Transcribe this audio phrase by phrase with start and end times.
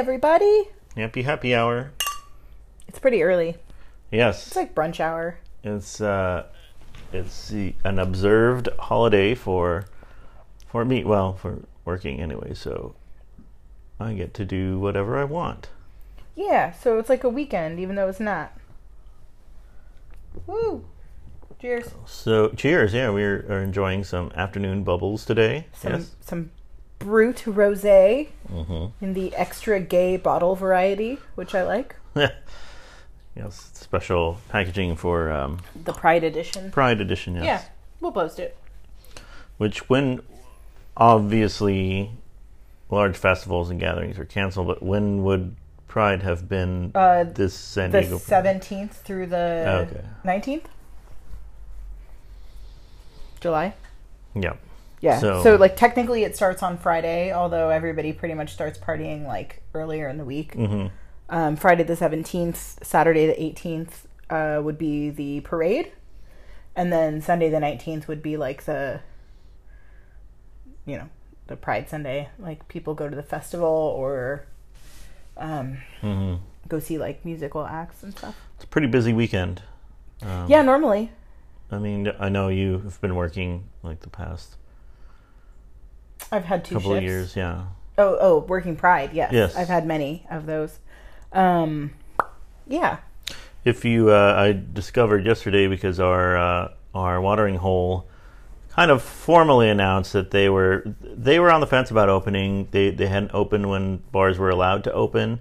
[0.00, 0.68] everybody.
[0.96, 1.92] Happy happy hour.
[2.88, 3.58] It's pretty early.
[4.10, 5.38] Yes, It's like brunch hour.
[5.62, 6.46] it's uh,
[7.12, 9.84] it's the, an observed holiday for
[10.66, 11.04] for me.
[11.04, 12.94] Well, for working anyway, so
[14.00, 15.68] I get to do whatever I want.
[16.34, 18.58] Yeah, so it's like a weekend, even though it's not.
[20.46, 20.86] Woo!
[21.60, 21.90] Cheers.
[22.06, 22.94] So cheers!
[22.94, 25.66] Yeah, we are, enjoying some afternoon bubbles today.
[25.74, 26.14] Some yes.
[26.22, 26.52] some
[27.00, 31.96] brut rosé hmm in the extra gay bottle variety, which I like.
[32.14, 33.70] yes.
[33.72, 36.70] Special packaging for um, The Pride edition.
[36.70, 37.34] Pride Edition.
[37.34, 37.44] Yes.
[37.44, 37.62] Yeah,
[38.00, 38.56] we'll post it.
[39.58, 40.20] Which, when
[40.96, 42.10] obviously
[42.90, 45.56] large festivals and gatherings are canceled, but when would
[45.88, 48.10] Pride have been Uh, this San Diego?
[48.18, 49.96] The seventeenth through the nineteenth.
[49.98, 50.06] Okay.
[50.24, 50.68] nineteenth.
[53.40, 53.74] July.
[54.34, 54.54] Yeah.
[55.00, 55.18] Yeah.
[55.18, 59.62] So- So, like technically it starts on Friday, although everybody pretty much starts partying like
[59.74, 60.54] earlier in the week.
[60.54, 60.86] hmm
[61.28, 65.92] Um, Friday the seventeenth, Saturday the eighteenth uh, would be the parade,
[66.76, 69.00] and then Sunday the nineteenth would be like the,
[70.86, 71.08] you know,
[71.46, 72.28] the Pride Sunday.
[72.38, 74.44] Like people go to the festival or,
[75.36, 76.34] um, hmm
[76.68, 78.36] go see like musical acts and stuff.
[78.56, 79.62] It's a pretty busy weekend.
[80.22, 81.10] Um, Yeah, normally.
[81.72, 84.56] I mean, I know you have been working like the past
[86.32, 86.98] I've had two couple shifts.
[86.98, 87.36] of years.
[87.36, 87.62] Yeah.
[87.98, 89.10] Oh, oh, working Pride.
[89.12, 89.32] Yes.
[89.32, 89.56] Yes.
[89.56, 90.78] I've had many of those.
[91.32, 91.92] Um,
[92.66, 92.98] yeah.
[93.64, 98.06] If you, uh, I discovered yesterday because our uh, our watering hole
[98.70, 102.68] kind of formally announced that they were they were on the fence about opening.
[102.70, 105.40] They they hadn't opened when bars were allowed to open,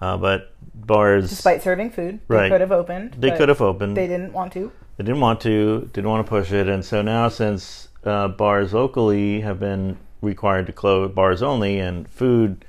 [0.00, 1.28] uh, but bars Mm-hmm.
[1.34, 2.50] Despite serving food, they Right.
[2.50, 3.14] could have opened.
[3.18, 3.96] they could have opened.
[3.96, 4.72] They didn't want to.
[4.96, 8.72] They didn't want to, didn't want to push it, and so now since uh, bars
[8.74, 12.64] locally have been required to close, bars only, and food,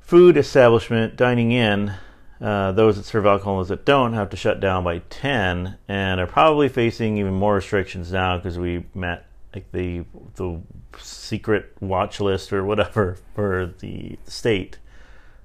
[0.00, 1.94] food establishment dining in,
[2.40, 5.78] uh, those that serve alcohol and those that don't have to shut down by ten,
[5.88, 10.04] and are probably facing even more restrictions now because we met like the
[10.36, 10.60] the
[10.98, 14.78] secret watch list or whatever for the state.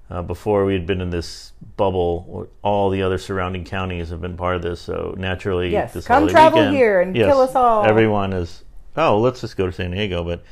[0.09, 4.38] Uh, before we had been in this bubble, all the other surrounding counties have been
[4.38, 4.79] part of this.
[4.79, 7.85] So naturally, Yes, come travel weekend- here and yes, kill us all.
[7.85, 8.63] Everyone is.
[8.95, 10.23] Oh, let's just go to San Diego.
[10.23, 10.43] But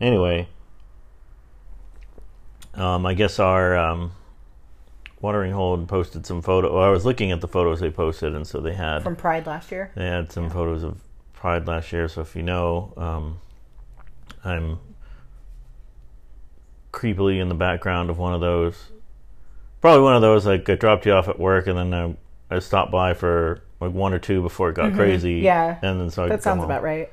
[0.00, 0.48] anyway,
[2.74, 4.12] um, I guess our um,
[5.20, 6.74] watering hole posted some photo.
[6.74, 9.46] Well, I was looking at the photos they posted, and so they had From Pride
[9.46, 9.90] last year.
[9.94, 11.00] they had some photos of
[11.32, 12.08] Pride last year.
[12.08, 13.38] So if you know, um,
[14.44, 14.78] I'm
[16.92, 18.90] creepily in the background of one of those.
[19.80, 21.94] Probably one of those like I dropped you off at work, and then
[22.50, 25.36] I, I stopped by for like one or two before it got crazy.
[25.36, 25.44] Mm-hmm.
[25.44, 25.78] Yeah.
[25.82, 27.12] and then so I That sounds about right.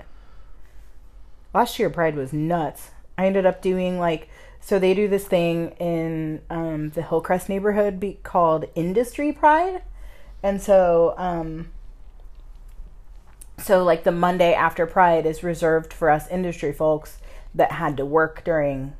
[1.53, 2.91] Last year, Pride was nuts.
[3.17, 7.99] I ended up doing like so they do this thing in um, the Hillcrest neighborhood
[7.99, 9.83] be, called Industry Pride,
[10.41, 11.69] and so um,
[13.57, 17.17] so like the Monday after Pride is reserved for us industry folks
[17.53, 18.93] that had to work during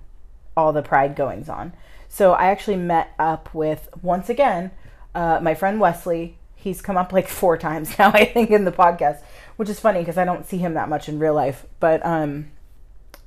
[0.55, 1.73] all the Pride goings on.
[2.09, 4.71] So I actually met up with once again
[5.15, 6.37] uh, my friend Wesley.
[6.55, 9.21] He's come up like four times now, I think, in the podcast,
[9.55, 11.65] which is funny because I don't see him that much in real life.
[11.79, 12.51] But um,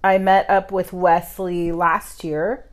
[0.02, 2.64] I met up with Wesley last year,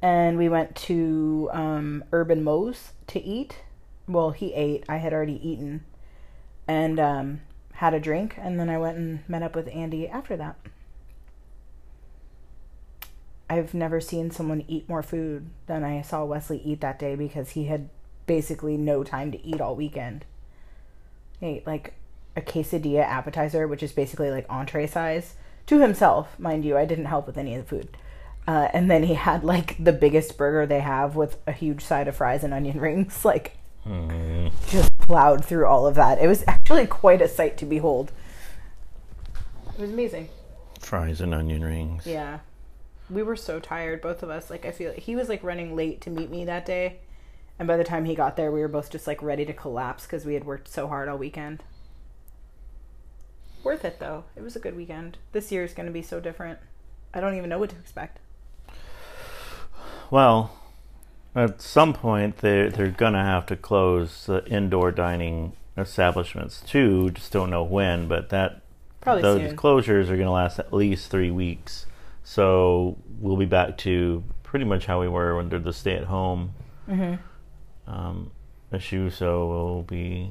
[0.00, 3.58] and we went to um, Urban Mo's to eat.
[4.06, 4.84] Well, he ate.
[4.88, 5.84] I had already eaten,
[6.66, 7.40] and um,
[7.74, 10.56] had a drink, and then I went and met up with Andy after that.
[13.50, 17.50] I've never seen someone eat more food than I saw Wesley eat that day because
[17.50, 17.88] he had
[18.26, 20.24] basically no time to eat all weekend.
[21.40, 21.94] He ate like
[22.38, 25.34] a quesadilla appetizer, which is basically like entree size,
[25.66, 26.78] to himself, mind you.
[26.78, 27.96] I didn't help with any of the food.
[28.46, 32.08] Uh, and then he had like the biggest burger they have with a huge side
[32.08, 33.24] of fries and onion rings.
[33.24, 33.56] Like,
[34.68, 36.18] just plowed through all of that.
[36.18, 38.12] It was actually quite a sight to behold.
[39.74, 40.28] It was amazing.
[40.80, 42.06] Fries and onion rings.
[42.06, 42.40] Yeah.
[43.10, 44.50] We were so tired, both of us.
[44.50, 46.98] Like, I feel like he was like running late to meet me that day.
[47.58, 50.04] And by the time he got there, we were both just like ready to collapse
[50.04, 51.62] because we had worked so hard all weekend.
[53.68, 54.24] Worth it though.
[54.34, 55.18] It was a good weekend.
[55.32, 56.58] This year is going to be so different.
[57.12, 58.18] I don't even know what to expect.
[60.10, 60.56] Well,
[61.34, 67.10] at some point they they're gonna have to close the indoor dining establishments too.
[67.10, 68.62] Just don't know when, but that
[69.02, 69.56] Probably those soon.
[69.58, 71.84] closures are gonna last at least three weeks.
[72.24, 76.54] So we'll be back to pretty much how we were under the stay-at-home
[76.88, 77.92] Mm-hmm.
[77.92, 78.30] um,
[78.72, 79.10] issue.
[79.10, 80.30] So we'll be.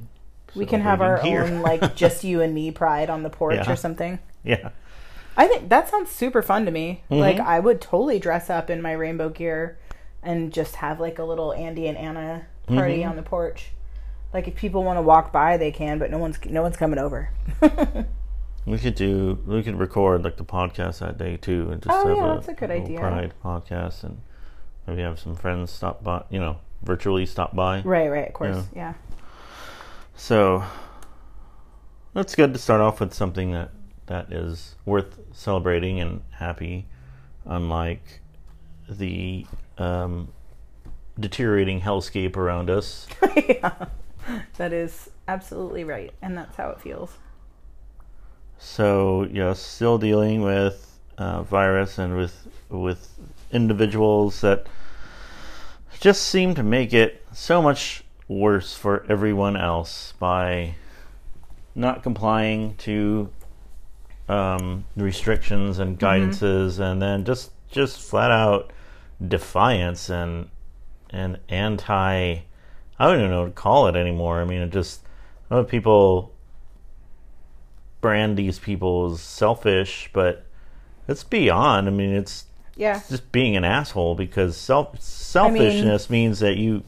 [0.57, 1.43] We can have our here.
[1.43, 3.71] own like just you and me pride on the porch Yeah.
[3.71, 4.19] or something.
[4.43, 4.69] yeah.
[5.39, 7.03] I think that sounds super fun to me.
[7.11, 7.19] Mhm.
[7.19, 9.77] Like I would totally dress up in my rainbow gear
[10.23, 13.69] and just have like a little Andy and Anna party on the porch.
[14.33, 16.99] Like if people want to walk by, they can, but no one's no one's coming
[16.99, 17.29] over.
[18.65, 19.39] We could do.
[19.47, 22.35] We could record like the podcast that day too, and just Oh, have yeah, a,
[22.35, 22.99] that's a good little idea.
[22.99, 24.17] Pride podcast, and
[24.85, 26.23] maybe have some friends stop by.
[26.29, 27.79] You know, virtually stop by.
[27.83, 28.93] right, right, of course, Yeah.
[28.93, 28.93] yeah.
[30.17, 30.63] So
[32.13, 33.69] that's good to start off with something that
[34.07, 36.87] that is worth celebrating and happy,
[37.45, 38.21] unlike
[38.89, 39.45] the
[39.77, 40.29] um,
[41.19, 43.05] deteriorating hellscape around us.
[43.47, 43.85] yeah,
[44.57, 47.17] that is absolutely right, and that's how it feels.
[48.57, 53.07] So yes, still dealing with uh, virus and with with
[53.51, 54.65] individuals that
[55.99, 60.75] just seem to make it so much worse for everyone else by
[61.75, 63.29] not complying to
[64.27, 68.71] um, restrictions and guidances, and then just just flat out
[69.25, 70.49] defiance and
[71.09, 72.39] and anti.
[72.99, 74.41] I don't even know what to call it anymore.
[74.41, 75.01] I mean, it just
[75.49, 76.33] a lot of people
[78.01, 80.45] brand these people as selfish, but
[81.07, 81.87] it's beyond.
[81.87, 82.45] I mean, it's
[82.75, 86.83] Yeah, just being an asshole because self selfishness means that you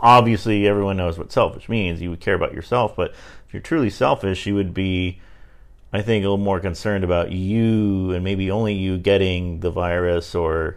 [0.00, 2.00] obviously everyone knows what selfish means.
[2.00, 3.12] You would care about yourself, but
[3.46, 5.20] if you're truly selfish, you would be
[5.92, 10.34] I think a little more concerned about you and maybe only you getting the virus
[10.34, 10.76] or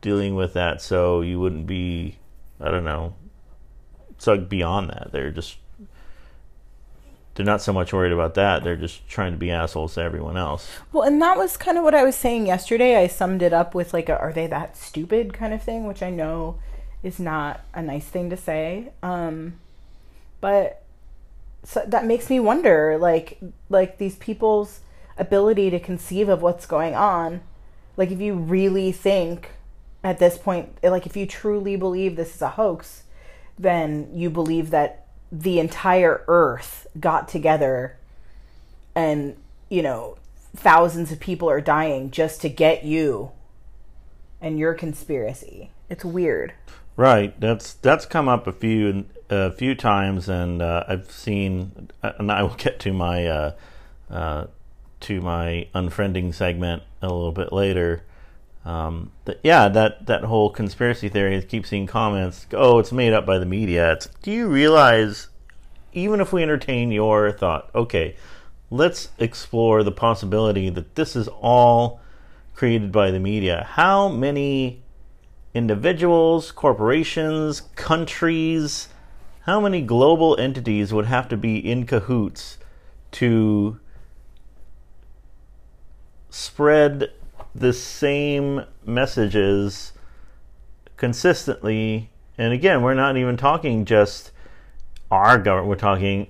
[0.00, 2.18] dealing with that so you wouldn't be
[2.60, 3.14] I don't know.
[4.26, 5.10] Like beyond that.
[5.12, 5.56] They're just
[7.34, 8.64] they're not so much worried about that.
[8.64, 10.68] They're just trying to be assholes to everyone else.
[10.92, 12.96] Well, and that was kind of what I was saying yesterday.
[12.96, 16.02] I summed it up with like a "Are they that stupid?" kind of thing, which
[16.02, 16.58] I know
[17.02, 18.90] is not a nice thing to say.
[19.02, 19.54] Um,
[20.40, 20.82] but
[21.64, 24.80] so that makes me wonder, like, like these people's
[25.16, 27.40] ability to conceive of what's going on.
[27.96, 29.50] Like, if you really think
[30.04, 33.02] at this point, like, if you truly believe this is a hoax,
[33.58, 37.96] then you believe that the entire Earth got together
[38.94, 39.36] and
[39.68, 40.16] you know
[40.56, 43.30] thousands of people are dying just to get you
[44.40, 46.52] and your conspiracy it's weird
[46.98, 47.40] Right.
[47.40, 51.90] That's that's come up a few a few times, and uh, I've seen.
[52.02, 53.52] And I will get to my uh,
[54.10, 54.46] uh,
[55.02, 58.02] to my unfriending segment a little bit later.
[58.64, 61.36] Um, but yeah, that that whole conspiracy theory.
[61.36, 62.48] I keep seeing comments.
[62.52, 63.92] Oh, it's made up by the media.
[63.92, 65.28] It's, do you realize?
[65.92, 68.16] Even if we entertain your thought, okay,
[68.70, 72.00] let's explore the possibility that this is all
[72.54, 73.68] created by the media.
[73.70, 74.82] How many
[75.54, 78.88] individuals, corporations, countries,
[79.42, 82.58] how many global entities would have to be in cahoots
[83.12, 83.80] to
[86.30, 87.10] spread
[87.54, 89.92] the same messages
[90.96, 92.10] consistently?
[92.36, 94.30] And again, we're not even talking just
[95.10, 96.28] our government, we're talking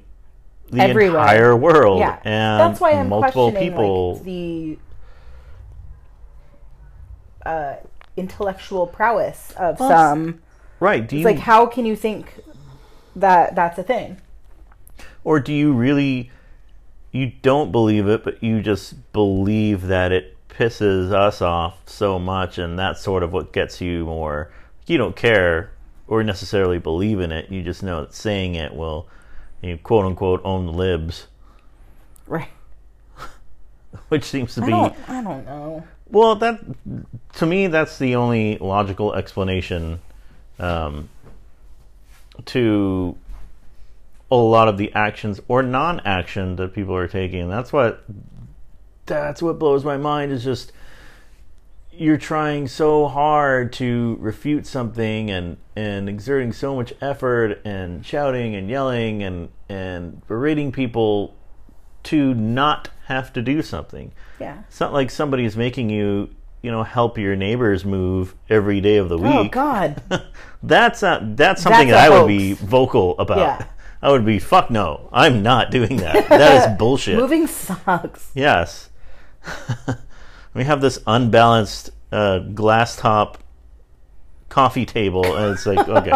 [0.71, 1.23] the Everywhere.
[1.23, 4.15] entire world yeah and that's why i'm multiple questioning people.
[4.17, 4.79] like, the
[7.47, 7.77] uh,
[8.19, 10.41] intellectual prowess of Well, some.
[10.81, 11.07] Right.
[11.07, 12.43] Do you it's like how can you think
[13.17, 14.19] that that's a thing?
[15.25, 16.31] Or do you really
[17.11, 22.59] you don't believe it but you just believe that it pisses us off so much
[22.59, 24.51] and that's sort of what gets you more.
[24.87, 25.73] You don't care
[26.07, 29.09] or necessarily believe in it you just know that saying it will
[29.63, 31.27] you quote unquote own the libs.
[32.27, 32.49] Right.
[34.09, 36.61] Which seems to i be don't i don't know well that
[37.35, 40.01] to me that's the only logical explanation
[40.59, 41.09] um,
[42.47, 43.17] to
[44.31, 47.49] a lot of the actions or non-action that people are taking.
[47.49, 48.05] That's what
[49.07, 50.73] that's what blows my mind is just
[51.91, 58.55] you're trying so hard to refute something and and exerting so much effort and shouting
[58.55, 61.35] and yelling and and berating people
[62.11, 64.13] to not have to do something.
[64.39, 66.29] yeah It's not like somebody's making you,
[66.63, 69.35] you know, help your neighbors move every day of the week.
[69.35, 70.03] oh god
[70.63, 73.39] That's not that's something That's that a I would be vocal about.
[73.39, 73.65] Yeah.
[74.03, 75.09] I would be fuck no.
[75.13, 76.29] I'm not doing that.
[76.29, 77.17] That is bullshit.
[77.17, 78.91] moving sucks Yes.
[80.55, 83.39] we have this unbalanced uh, glass top
[84.49, 86.13] coffee table, and it's like, okay.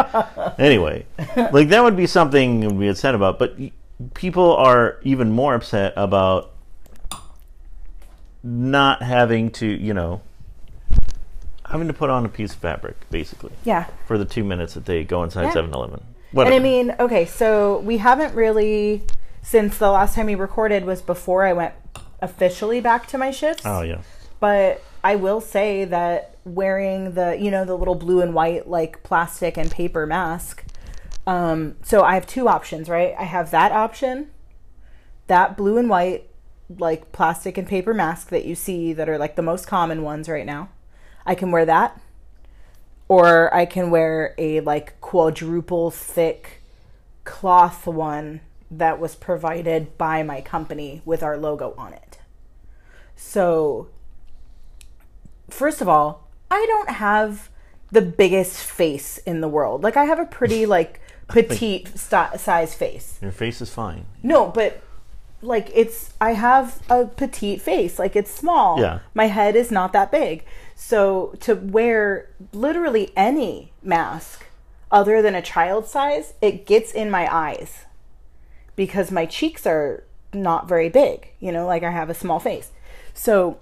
[0.59, 1.05] anyway,
[1.53, 3.55] like that would be something we had said about, but
[4.15, 6.51] people are even more upset about
[8.43, 10.21] not having to, you know,
[11.65, 14.85] having to put on a piece of fabric, basically, yeah for the two minutes that
[14.85, 15.53] they go inside Yeah.
[15.53, 16.03] 7 Eleven.
[16.35, 19.03] And I mean, okay, so we haven't really
[19.43, 21.75] since the last time we recorded was before I went
[22.21, 23.63] officially back to my shifts.
[23.65, 24.01] oh, yeah.
[24.41, 29.03] But I will say that wearing the you know the little blue and white like
[29.05, 30.65] plastic and paper mask.
[31.27, 33.15] Um, so I have two options, right?
[33.19, 34.31] I have that option,
[35.27, 36.29] that blue and white
[36.79, 40.29] like plastic and paper mask that you see that are like the most common ones
[40.29, 40.71] right now.
[41.25, 42.01] I can wear that,
[43.09, 46.63] or I can wear a like quadruple thick
[47.25, 52.19] cloth one that was provided by my company with our logo on it.
[53.15, 53.89] So,
[55.51, 57.51] first of all, I don't have
[57.91, 59.83] the biggest face in the world.
[59.83, 61.01] Like I have a pretty like
[61.33, 63.19] petite st- size face.
[63.21, 64.07] Your face is fine.
[64.23, 64.83] No, but
[65.43, 67.99] like it's I have a petite face.
[67.99, 68.81] Like it's small.
[68.81, 69.01] Yeah.
[69.15, 70.45] My head is not that big.
[70.75, 74.47] So to wear literally any mask
[74.91, 77.87] other than a child size, it gets in my eyes
[78.77, 82.71] because my cheeks are not very big, you know, like I have a small face.
[83.15, 83.59] So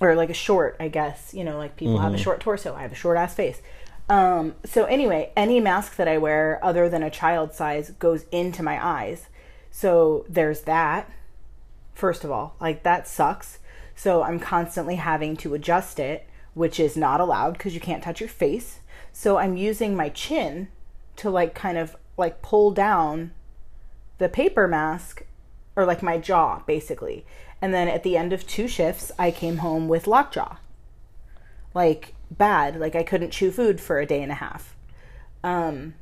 [0.00, 2.22] or like a short, I guess, you know, like people have a mm-hmm.
[2.22, 3.60] short torso, I have a short ass face.
[4.08, 8.62] Um, so anyway, any mask that I wear other than a child size goes into
[8.62, 9.26] my eyes.
[9.70, 11.10] So there's that.
[11.94, 13.58] First of all, like that sucks.
[13.94, 18.20] So I'm constantly having to adjust it, which is not allowed because you can't touch
[18.20, 18.78] your face.
[19.12, 20.68] So I'm using my chin
[21.16, 23.32] to like kind of like pull down
[24.18, 25.24] the paper mask
[25.76, 27.26] or like my jaw basically.
[27.60, 30.56] And then at the end of two shifts, I came home with lockjaw.
[31.74, 34.76] Like bad, like I couldn't chew food for a day and a half.
[35.42, 35.94] Um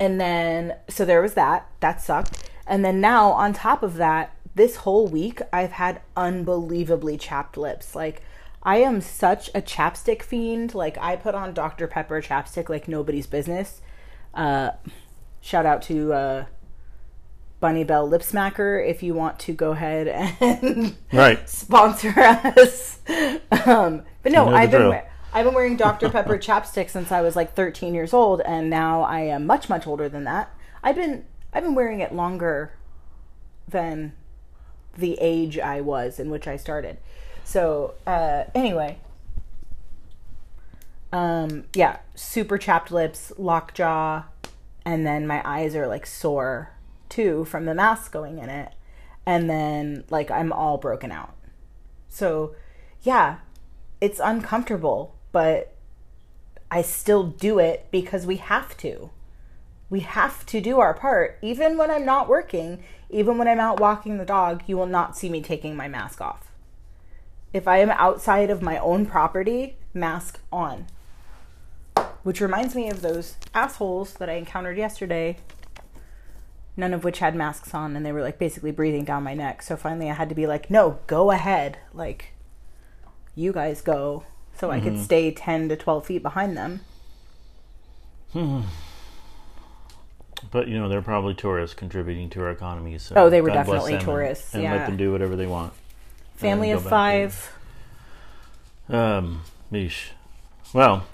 [0.00, 1.68] and then so there was that.
[1.80, 2.50] That sucked.
[2.66, 7.94] And then now on top of that, this whole week I've had unbelievably chapped lips.
[7.94, 8.22] Like
[8.62, 10.74] I am such a chapstick fiend.
[10.74, 11.86] Like I put on Dr.
[11.86, 13.80] Pepper chapstick like nobody's business.
[14.34, 14.72] Uh
[15.40, 16.44] shout out to uh
[17.62, 20.08] Bonne Bell Lip Smacker if you want to go ahead
[20.40, 21.48] and Right.
[21.48, 22.98] sponsor us.
[23.64, 24.98] Um, but no, You know I've been we-
[25.32, 29.02] I've been wearing Dr Pepper chapstick since I was like 13 years old, and now
[29.02, 30.50] I am much much older than that.
[30.82, 32.72] I've been I've been wearing it longer
[33.68, 34.12] than
[34.98, 36.98] the age I was in which I started.
[37.44, 38.98] So uh, anyway,
[41.12, 44.24] um, yeah, super chapped lips, lockjaw,
[44.84, 46.70] and then my eyes are like sore
[47.12, 48.72] too from the mask going in it,
[49.26, 51.36] and then like I'm all broken out.
[52.08, 52.54] So
[53.02, 53.38] yeah,
[54.00, 55.74] it's uncomfortable, but
[56.70, 59.10] I still do it because we have to.
[59.90, 61.38] We have to do our part.
[61.42, 65.16] Even when I'm not working, even when I'm out walking the dog, you will not
[65.16, 66.50] see me taking my mask off.
[67.52, 70.86] If I am outside of my own property, mask on.
[72.22, 75.36] Which reminds me of those assholes that I encountered yesterday,
[76.76, 79.62] none of which had masks on, and they were like basically breathing down my neck.
[79.62, 81.78] So finally I had to be like, no, go ahead.
[81.92, 82.32] Like,
[83.34, 84.24] you guys go.
[84.58, 86.80] So I could stay 10 to 12 feet behind them.
[88.32, 88.60] hmm.
[90.50, 92.98] But you know they're probably tourists contributing to our economy.
[92.98, 94.72] So Oh, they were God definitely them and- tourists, and, yeah.
[94.74, 95.72] let them do whatever they want.
[96.34, 97.52] Family of five.
[98.88, 100.10] Um, Mish.
[100.74, 101.06] Well,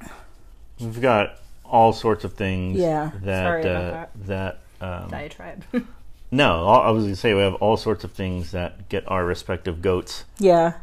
[0.80, 2.78] we've got all sorts of things.
[2.78, 4.58] Yeah, That sorry uh, about that.
[4.80, 5.64] Um, Diatribe.
[6.30, 9.24] no, I was going to say we have all sorts of things that get our
[9.24, 10.24] respective goats.
[10.38, 10.74] yeah.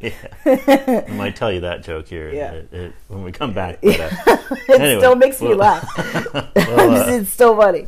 [0.00, 0.12] yeah.
[1.08, 2.52] I might tell you that joke here Yeah.
[2.52, 3.80] it- it- when we come back.
[3.82, 4.36] But, uh,
[4.68, 5.88] It Anyway, still makes me laugh.
[6.54, 7.86] we'll, uh, it's still funny.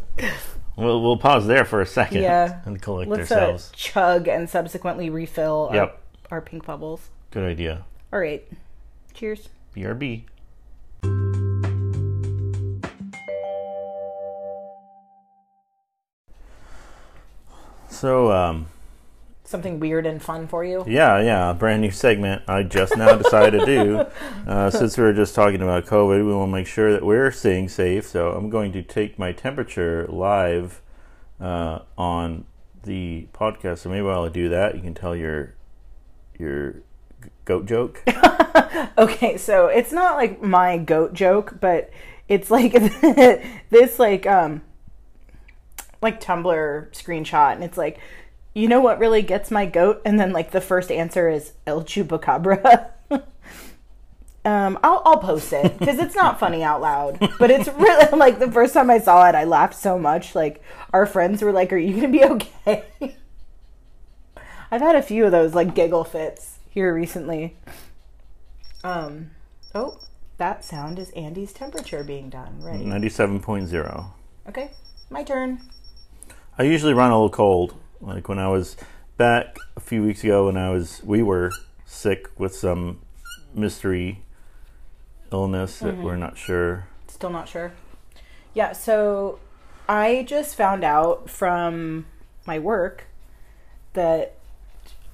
[0.76, 2.60] we'll, we'll pause there for a second Yeah.
[2.64, 3.72] and collect Let's uh, ourselves.
[3.74, 6.00] chug and subsequently refill Yep.
[6.30, 7.08] our, our pink bubbles.
[7.30, 7.84] Good idea.
[8.12, 8.46] All right.
[9.14, 9.48] Cheers.
[9.74, 10.22] BRB.
[17.96, 18.66] So, um,
[19.44, 20.84] Something weird and fun for you.
[20.88, 24.06] yeah, yeah, a brand new segment I just now decided to do.
[24.46, 27.32] Uh, since we were just talking about COVID, we want to make sure that we're
[27.32, 28.06] staying safe.
[28.06, 30.80] So, I'm going to take my temperature live
[31.40, 32.44] uh, on
[32.84, 33.78] the podcast.
[33.78, 35.54] So, maybe while I do that, you can tell your
[36.38, 36.76] your
[37.44, 38.02] goat joke.
[38.98, 41.90] Okay, so it's not like my goat joke, but
[42.28, 42.72] it's like
[43.70, 44.62] this like um
[46.06, 47.98] like Tumblr screenshot and it's like
[48.54, 51.82] you know what really gets my goat and then like the first answer is El
[51.82, 52.90] Chupacabra.
[54.44, 58.38] um I'll I'll post it cuz it's not funny out loud, but it's really like
[58.38, 61.72] the first time I saw it I laughed so much like our friends were like
[61.72, 62.84] are you to be okay?
[64.70, 67.56] I've had a few of those like giggle fits here recently.
[68.84, 69.30] Um,
[69.74, 69.98] oh,
[70.38, 72.60] that sound is Andy's temperature being done.
[72.60, 72.84] Ready?
[72.84, 74.06] 97.0.
[74.48, 74.70] Okay,
[75.10, 75.60] my turn.
[76.58, 77.74] I usually run a little cold.
[78.00, 78.76] Like when I was
[79.16, 81.50] back a few weeks ago when I was we were
[81.84, 83.00] sick with some
[83.54, 84.22] mystery
[85.32, 86.86] illness that we're not sure.
[87.08, 87.72] Still not sure.
[88.54, 89.38] Yeah, so
[89.88, 92.06] I just found out from
[92.46, 93.04] my work
[93.94, 94.34] that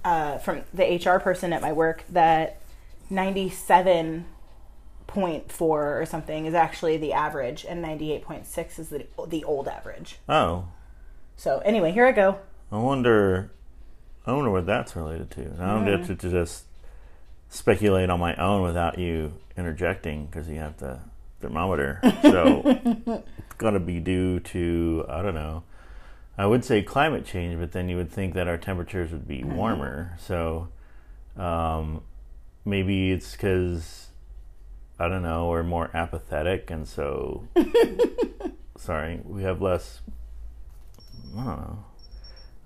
[0.05, 2.61] uh, from the HR person at my work that
[3.11, 4.27] ninety-seven
[5.07, 9.45] point four or something is actually the average, and ninety-eight point six is the the
[9.45, 10.19] old average.
[10.29, 10.67] Oh,
[11.37, 12.39] So anyway, here I go.
[12.71, 13.51] I wonder.
[14.27, 15.43] I wonder what that's related to.
[15.43, 16.65] And I don't get to, to just
[17.49, 21.01] speculate on my own without you interjecting because you have the
[21.41, 22.01] thermometer.
[22.23, 22.63] So
[23.07, 25.65] it's got to be due to I don't know.
[26.39, 29.45] I would say climate change, but then you would think that our temperatures would be
[29.45, 30.17] warmer.
[30.19, 30.69] So
[31.37, 32.03] um,
[32.65, 34.09] maybe it's because
[34.99, 37.47] I don't know we're more apathetic, and so
[38.77, 40.01] sorry we have less.
[41.35, 41.85] I don't know.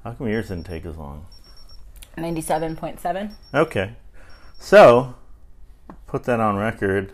[0.04, 1.26] How come yours didn't take as long?
[2.16, 3.36] Ninety-seven point seven.
[3.54, 3.92] Okay.
[4.58, 5.14] So,
[6.06, 7.12] put that on record.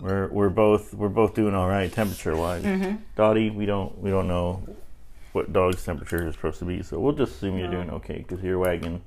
[0.00, 2.64] We're we're both we're both doing all right temperature wise.
[3.16, 4.62] Dottie, we don't we don't know
[5.32, 8.42] what dog's temperature is supposed to be, so we'll just assume you're doing okay because
[8.42, 9.02] you're wagging.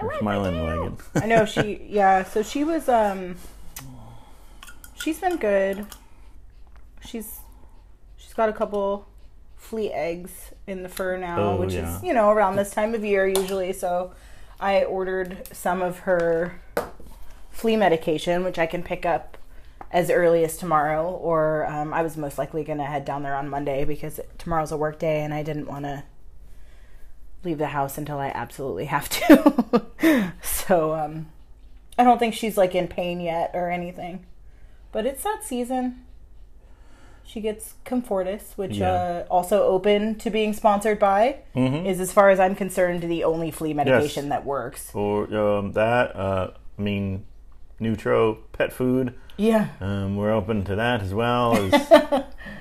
[0.00, 0.98] You're smiling wagging.
[1.14, 1.86] I know she.
[1.88, 2.88] Yeah, so she was.
[2.88, 3.36] Um,
[4.94, 5.86] she's been good.
[7.04, 7.40] She's
[8.16, 9.06] she's got a couple
[9.58, 11.96] flea eggs in the fur now, Oh, which yeah.
[11.98, 13.72] is you know around this time of year usually.
[13.72, 14.12] So
[14.58, 16.60] I ordered some of her
[17.50, 19.36] flea medication, which I can pick up
[19.90, 23.34] as early as tomorrow, or um, I was most likely going to head down there
[23.34, 26.04] on Monday because tomorrow's a work day and I didn't want to
[27.44, 30.32] leave the house until I absolutely have to.
[30.42, 31.28] so um,
[31.96, 34.26] I don't think she's like in pain yet or anything,
[34.92, 36.04] but it's that season.
[37.28, 38.90] She gets Comfortis, which Yeah.
[38.90, 41.84] uh, also open to being sponsored by, Mhm.
[41.84, 44.94] is as far as I'm concerned the only flea medication that works.
[44.94, 47.24] Or um, that, uh, I mean,
[47.80, 49.14] Nutro pet food.
[49.36, 49.68] Yeah.
[49.80, 51.88] Um, we're open to that as well as, as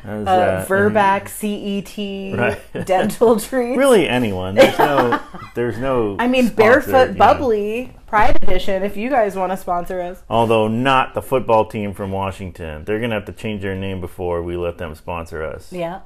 [0.05, 0.67] Uh, that.
[0.67, 1.27] Virbac,
[2.37, 2.37] CET,
[2.75, 2.85] Right.
[2.85, 3.77] dental treats.
[3.77, 4.53] really anyone.
[4.55, 5.19] There's no.
[5.55, 6.17] There's no.
[6.19, 7.17] I mean, sponsor, Barefoot you know.
[7.17, 8.83] Bubbly Pride Edition.
[8.83, 12.99] If you guys want to sponsor us, Although not the football team from Washington, they're
[12.99, 15.73] gonna have to change their name before we let them sponsor us.
[15.73, 16.01] yeah,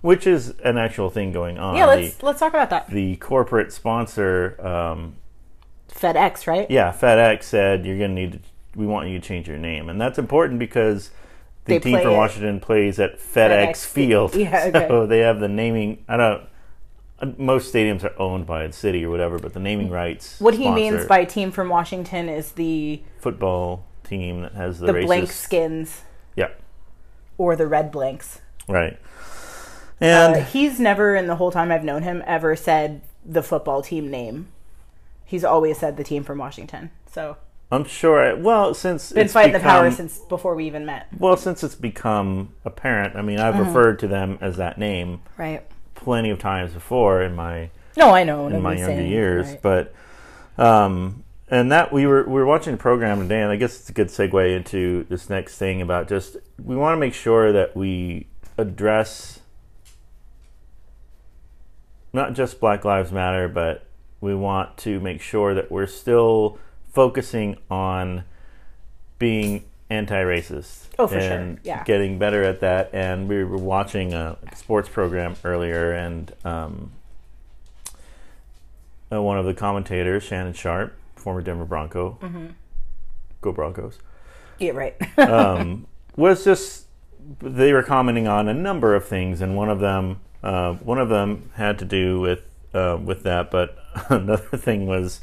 [0.00, 1.76] Which is an actual thing going on.
[1.76, 1.86] yeah.
[1.86, 2.88] Let's let's talk about that.
[2.88, 5.14] the, the corporate sponsor, um,
[5.90, 6.70] FedEx, right?
[6.70, 8.32] yeah, FedEx said you're gonna need.
[8.32, 8.38] To,
[8.76, 11.10] we want you to change your name, and that's important because
[11.64, 14.34] the They team from it- Washington plays at FedEx, FedEx Field.
[14.36, 14.88] Yeah, okay.
[14.88, 16.04] So they have the naming.
[16.08, 16.42] I don't.
[17.20, 20.38] uh, Most stadiums are owned by a city or whatever, but the naming rights.
[20.40, 24.92] What he means by team from Washington is the football team that has the, the
[24.92, 25.06] racist.
[25.06, 26.02] blank skins
[26.36, 26.48] Yeah,
[27.38, 28.40] or the red blanks.
[28.68, 28.98] right.
[30.02, 33.82] And Uh, he's never, in the whole time I've known him, ever said the football
[33.82, 34.48] team name.
[35.30, 36.90] He's always said the team from Washington.
[37.12, 37.36] So
[37.70, 38.36] I'm sure.
[38.36, 41.06] Well, since been it's fighting the power since before we even met.
[41.18, 43.14] well, since it's become apparent.
[43.14, 43.66] I mean, I've Mm-hmm.
[43.68, 45.62] referred to them as that name Right.
[45.94, 48.48] plenty of times before in my No, I know.
[48.48, 49.62] in my younger saying, years, right.
[49.62, 49.94] but
[50.58, 53.88] um, and that we were we were watching the program today, and I guess it's
[53.88, 57.76] a good segue into this next thing about just we want to make sure that
[57.76, 58.26] we
[58.58, 59.38] address
[62.12, 63.86] not just Black Lives Matter, but
[64.20, 66.58] we want to make sure that we're still
[66.92, 68.24] focusing on
[69.18, 71.30] being anti-racist Oh, for sure.
[71.32, 71.82] and Yeah.
[71.84, 72.90] getting better at that.
[72.92, 76.92] And we were watching a sports program earlier, and um,
[79.12, 82.46] uh, one of the commentators, Shannon Sharpe, former Denver Bronco, Mm-hmm.
[83.40, 83.98] go Broncos,
[84.58, 84.96] Yeah, right.
[85.18, 86.86] um, was just
[87.40, 91.08] they were commenting on a number of things, and one of them uh, one of
[91.10, 92.40] them had to do with
[92.72, 93.76] uh, with that, but
[94.08, 95.20] another thing was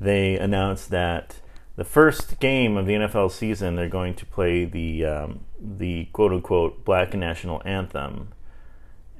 [0.00, 1.40] they announced that
[1.76, 6.32] the first game of the NFL season they're going to play the um, the quote
[6.32, 8.28] unquote Black National Anthem,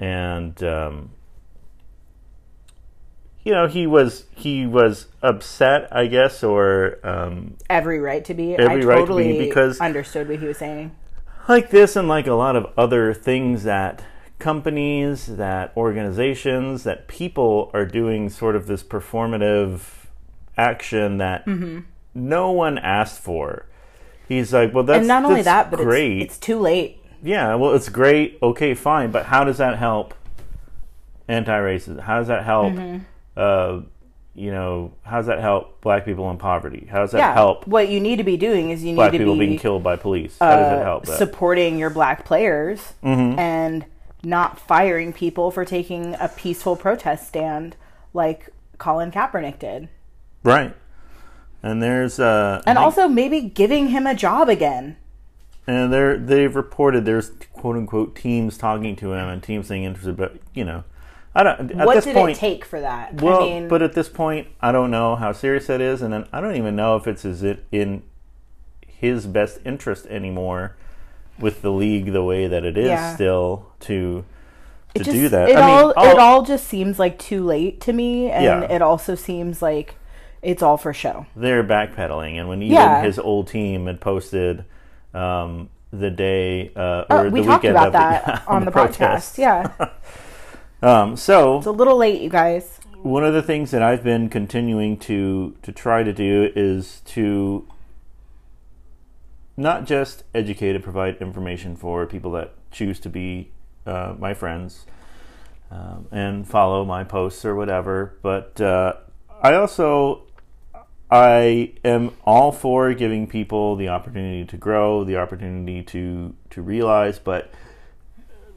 [0.00, 1.10] and um,
[3.42, 8.54] you know he was he was upset, I guess, or um, Every right to be.
[8.56, 10.96] Every I right to be, totally because- understood what he was saying.
[11.48, 14.02] like this and like a lot of other things that
[14.38, 19.80] companies, that organizations, that people are doing sort of this performative
[20.56, 21.80] action that Mm-hmm.
[22.14, 23.66] no one asked for.
[24.28, 26.20] He's like, well, that's and not only that, but great.
[26.22, 27.00] it's, it's too late.
[27.22, 28.38] yeah, well, it's great.
[28.42, 30.14] Okay, fine, but how does that help
[31.28, 32.00] anti-racism?
[32.00, 32.72] How does that help?
[32.72, 32.98] Mm-hmm.
[33.36, 33.82] Uh,
[34.34, 36.86] you know, how does that help black people in poverty?
[36.90, 37.32] How does that Yeah.
[37.32, 39.58] help What you need to be doing is you need black to people be being
[39.58, 40.36] killed by police?
[40.38, 41.16] How does uh, it help that?
[41.18, 43.38] supporting your black players Mhm.
[43.38, 43.86] and
[44.22, 47.76] not firing people for taking a peaceful protest stand
[48.12, 48.48] like
[48.78, 49.88] Colin Kaepernick did.
[50.42, 50.74] Right.
[51.62, 54.96] And there's uh And also maybe giving him a job again.
[55.66, 60.16] and they're they've reported there's quote unquote teams talking to him and teams saying interested,
[60.16, 60.84] but you know,
[61.34, 61.72] I don't.
[61.72, 63.20] At what this did point, it take for that?
[63.20, 66.12] Well, I mean, but at this point, I don't know how serious that is, and
[66.12, 68.02] then I don't even know if it's is it in
[68.86, 70.76] his best interest anymore
[71.38, 73.14] with the league the way that it is Yeah.
[73.14, 74.24] still to
[74.94, 75.50] to just, do that.
[75.50, 78.60] It I mean, all, it all just seems like too late to me, and Yeah.
[78.62, 79.96] it also seems like
[80.42, 81.26] it's all for show.
[81.36, 83.02] they're backpedaling, and when even Yeah.
[83.02, 84.64] his old team had posted
[85.12, 88.70] um, the day uh, Oh, we the talked weekend about of that the, on the,
[88.70, 89.36] protest.
[89.36, 89.38] podcast.
[89.38, 89.88] Yeah,
[90.82, 92.78] Um, so it's a little late, you guys.
[93.02, 97.66] one of the things that I've been continuing to to try to do is to
[99.56, 103.50] not just educate and provide information for people that choose to be
[103.86, 104.86] uh, my friends
[105.70, 108.94] um, and follow my posts or whatever, but uh,
[109.42, 110.22] I also
[111.10, 117.18] I am all for giving people the opportunity to grow, the opportunity to to realize,
[117.18, 117.50] but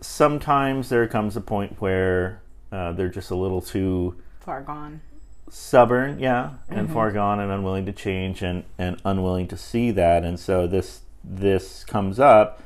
[0.02, 5.02] sometimes there comes a point where uh, they're just a little too Far gone.
[5.50, 10.24] Stubborn, yeah, and far gone and unwilling to change and, and unwilling to see that.
[10.24, 12.62] And so this this comes up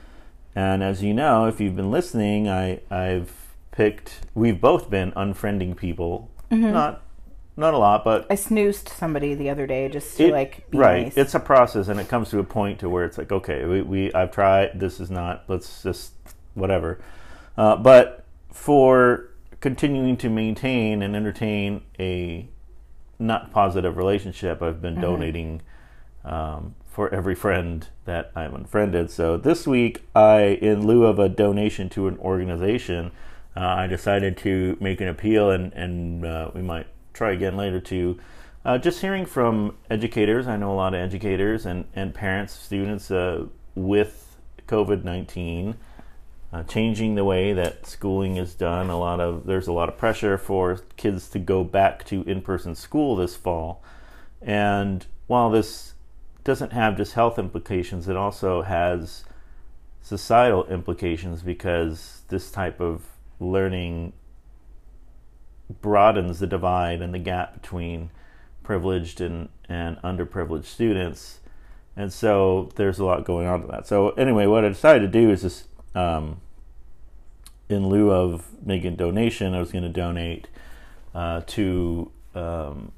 [0.55, 3.31] and as you know, if you've been listening, I I've
[3.71, 6.29] picked we've both been unfriending people.
[6.51, 7.01] Not
[7.57, 10.77] not a lot, but I snoozed somebody the other day just to it- like be
[10.77, 11.03] right.
[11.05, 11.17] nice.
[11.17, 13.81] It's a process and it comes to a point to where it's like, okay, we,
[13.81, 16.13] we I've tried, this is not let's just
[16.53, 16.99] whatever.
[17.57, 22.47] Uh, but for continuing to maintain and entertain a
[23.23, 25.61] not positive relationship, I've been donating
[26.23, 29.09] um, for every friend that I'm unfriended.
[29.09, 33.11] So this week, I, in lieu of a donation to an organization,
[33.55, 37.79] uh, I decided to make an appeal, and and uh, we might try again later
[37.79, 38.19] to.
[38.65, 43.11] Uh, just hearing from educators, I know a lot of educators and, and parents, students
[43.11, 45.75] uh, with COVID 19
[46.53, 48.89] uh, changing the way that schooling is done.
[48.89, 52.75] A lot of there's a lot of pressure for kids to go back to in-person
[52.75, 53.83] school this fall,
[54.41, 55.93] and while this
[56.43, 59.23] doesn't have just health implications, it also has
[60.01, 63.03] societal implications because this type of
[63.39, 64.13] learning
[65.81, 68.11] broadens the divide and the gap between
[68.61, 71.39] privileged and, and underprivileged students.
[71.95, 73.87] And so there's a lot going on to that.
[73.87, 76.41] So anyway, what I decided to do is just um,
[77.69, 80.47] in lieu of making a donation, I was going to donate
[81.13, 82.91] uh, to um,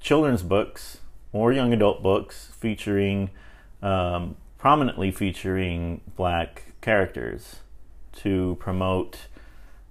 [0.00, 0.98] children's books
[1.32, 3.30] or young adult books featuring
[3.82, 7.56] um, prominently featuring black characters
[8.12, 9.26] to promote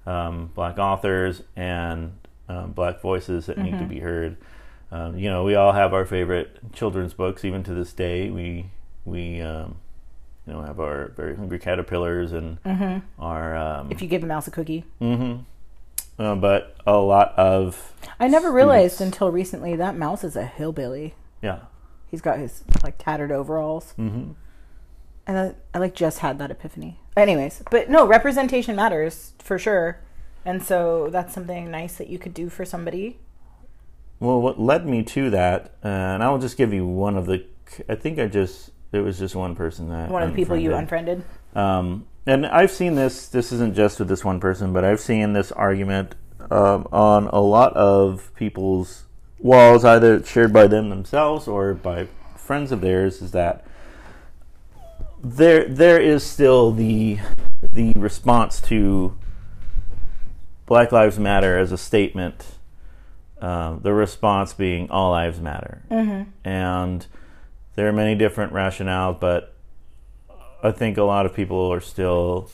[0.06, 2.14] um, black authors and
[2.50, 4.38] um, black voices that need to be heard.
[4.92, 8.30] Um, you know, we all have our favorite children's books, even to this day.
[8.30, 8.68] We
[9.04, 9.76] we um,
[10.48, 12.58] you know have our very hungry caterpillars and
[13.20, 14.86] our um, if you give a mouse a cookie.
[15.02, 15.44] mhm.
[16.20, 20.46] Uh, but a lot of I never realized students- until recently that mouse is a
[20.46, 21.14] hillbilly.
[21.42, 21.60] yeah
[22.10, 23.92] He's got his like tattered overalls.
[23.98, 24.32] hmm
[25.28, 27.00] And I, I like just had that epiphany.
[27.18, 30.00] Anyways, but no, representation matters for sure.
[30.46, 33.20] And so that's something nice that you could do for somebody.
[34.20, 37.26] Well, what led me to that, uh, and I will just give you one of
[37.26, 37.44] the.
[37.90, 40.74] I think I just it was just one person that One of the people you
[40.74, 41.24] unfriended.
[41.56, 43.28] Um, and I've seen this.
[43.28, 46.16] This isn't just with this one person, but I've seen this argument
[46.52, 49.06] um, on a lot of people's
[49.40, 53.22] walls, either shared by them themselves or by friends of theirs.
[53.22, 53.66] Is that
[55.24, 55.68] there?
[55.68, 57.20] There is still the
[57.74, 59.16] the response to
[60.66, 62.46] Black Lives Matter as a statement.
[63.40, 66.32] Um, the response being all lives matter, Mm-hmm.
[66.44, 67.06] and
[67.78, 69.54] there are many different rationales, but
[70.64, 72.50] I think a lot of people are still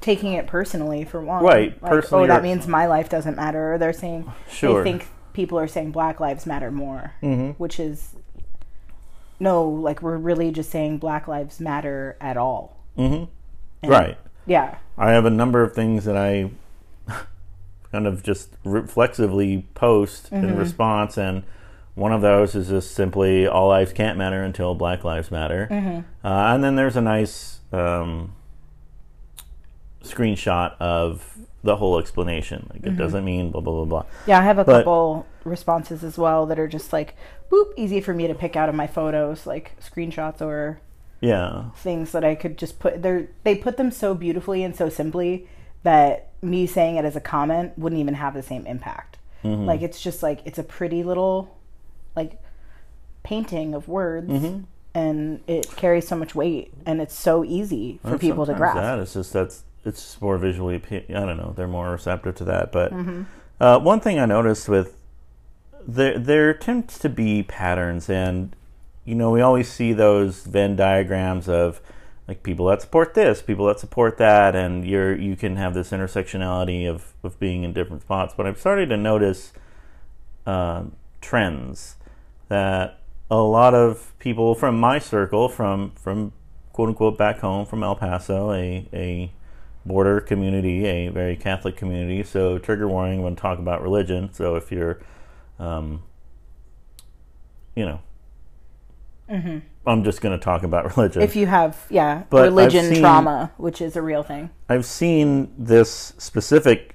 [0.00, 1.42] Taking it personally for one.
[1.42, 3.72] Right, Like, personally oh, that means my life doesn't matter.
[3.74, 4.82] Or they're saying Sure.
[4.84, 7.54] they think people are saying Black Lives Matter more, Mhm.
[7.56, 8.14] which is
[9.40, 12.76] no, like we're really just saying Black Lives Matter at all.
[12.96, 13.24] hmm
[13.82, 14.18] right.
[14.46, 14.76] Yeah.
[14.98, 16.50] I have a number of things that I
[17.92, 20.48] kind of just reflexively post Mm-hmm.
[20.48, 21.44] in response, and
[21.94, 26.26] one of those is just simply all lives can't matter until Black Lives Matter, Mm-hmm.
[26.26, 28.34] uh, and then there's a nice um,
[30.02, 32.68] screenshot of the whole explanation.
[32.72, 32.94] Like Mm-hmm.
[32.94, 34.04] it doesn't mean blah blah blah blah.
[34.26, 37.16] Yeah, I have a But- couple responses as well that are just like,
[37.50, 40.80] boop, easy for me to pick out of my photos, like screenshots or
[41.20, 41.70] Yeah.
[41.76, 45.46] things that I could just put they they put them so beautifully and so simply
[45.84, 49.18] that me saying it as a comment wouldn't even have the same impact.
[49.42, 49.64] Mm-hmm.
[49.66, 51.56] Like it's just like it's a pretty little
[52.16, 52.38] like
[53.22, 54.60] painting of words Mm-hmm.
[54.94, 58.76] and it carries so much weight and it's so easy for And people to grasp.
[58.76, 60.76] That it's just that's it's just more visually.
[60.90, 61.52] I don't know.
[61.56, 62.72] They're more receptive to that.
[62.72, 63.22] But Mm-hmm.
[63.60, 64.96] uh, one thing I noticed with
[65.86, 68.54] there there tends to be patterns, and
[69.04, 71.80] you know we always see those Venn diagrams of
[72.26, 75.90] like people that support this, people that support that, and you're you can have this
[75.90, 78.32] intersectionality of of being in different spots.
[78.34, 79.52] But I'm starting to notice
[80.46, 80.84] uh,
[81.20, 81.96] trends
[82.48, 86.32] that a lot of people from my circle, from from
[86.72, 89.32] quote unquote back home from El Paso, a a
[89.86, 92.22] border community, a very Catholic community.
[92.22, 94.32] So trigger warning when talk about religion.
[94.32, 95.00] So if you're,
[95.58, 96.02] um,
[97.76, 98.00] you know,
[99.86, 101.22] I'm just going to talk about religion.
[101.22, 104.50] If you have yeah, But religion seen- trauma, which is a real thing.
[104.68, 106.93] I've seen this specific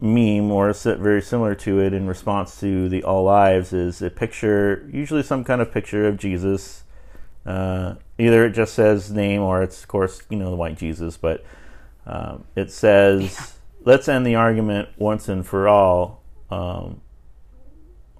[0.00, 4.88] meme or very similar to it in response to the All Lives is a picture,
[4.92, 6.84] usually some kind of picture of Jesus.
[7.44, 11.16] Uh, either it just says name or it's, of course, you know, the white Jesus,
[11.16, 11.44] but
[12.06, 13.54] um, it says,
[13.84, 16.22] let's end the argument once and for all.
[16.50, 17.00] Um,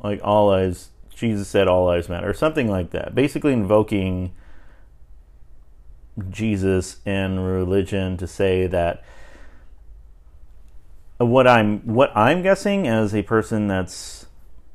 [0.02, 3.14] like all lives, Jesus said all lives matter, or something like that.
[3.14, 4.32] Basically invoking
[6.30, 9.04] Jesus and religion to say that
[11.18, 14.26] what I'm what I'm guessing as a person that's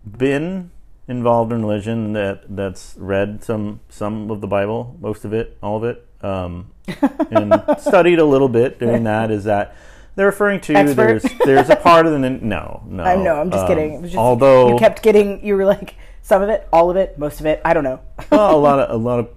[0.06, 0.72] been
[1.08, 5.78] involved in religion that that's read some some of the Bible, most of it, all
[5.78, 6.72] of it, um,
[7.32, 9.76] and studied a little bit doing that is that
[10.16, 11.22] they're referring to Expert?
[11.22, 13.94] there's there's a part of the no no I know, I'm just um, kidding.
[13.94, 16.98] It was just, although you kept getting you were like some of it, all of
[16.98, 18.00] it, most of it, I don't know.
[18.32, 19.30] well, a lot of a lot of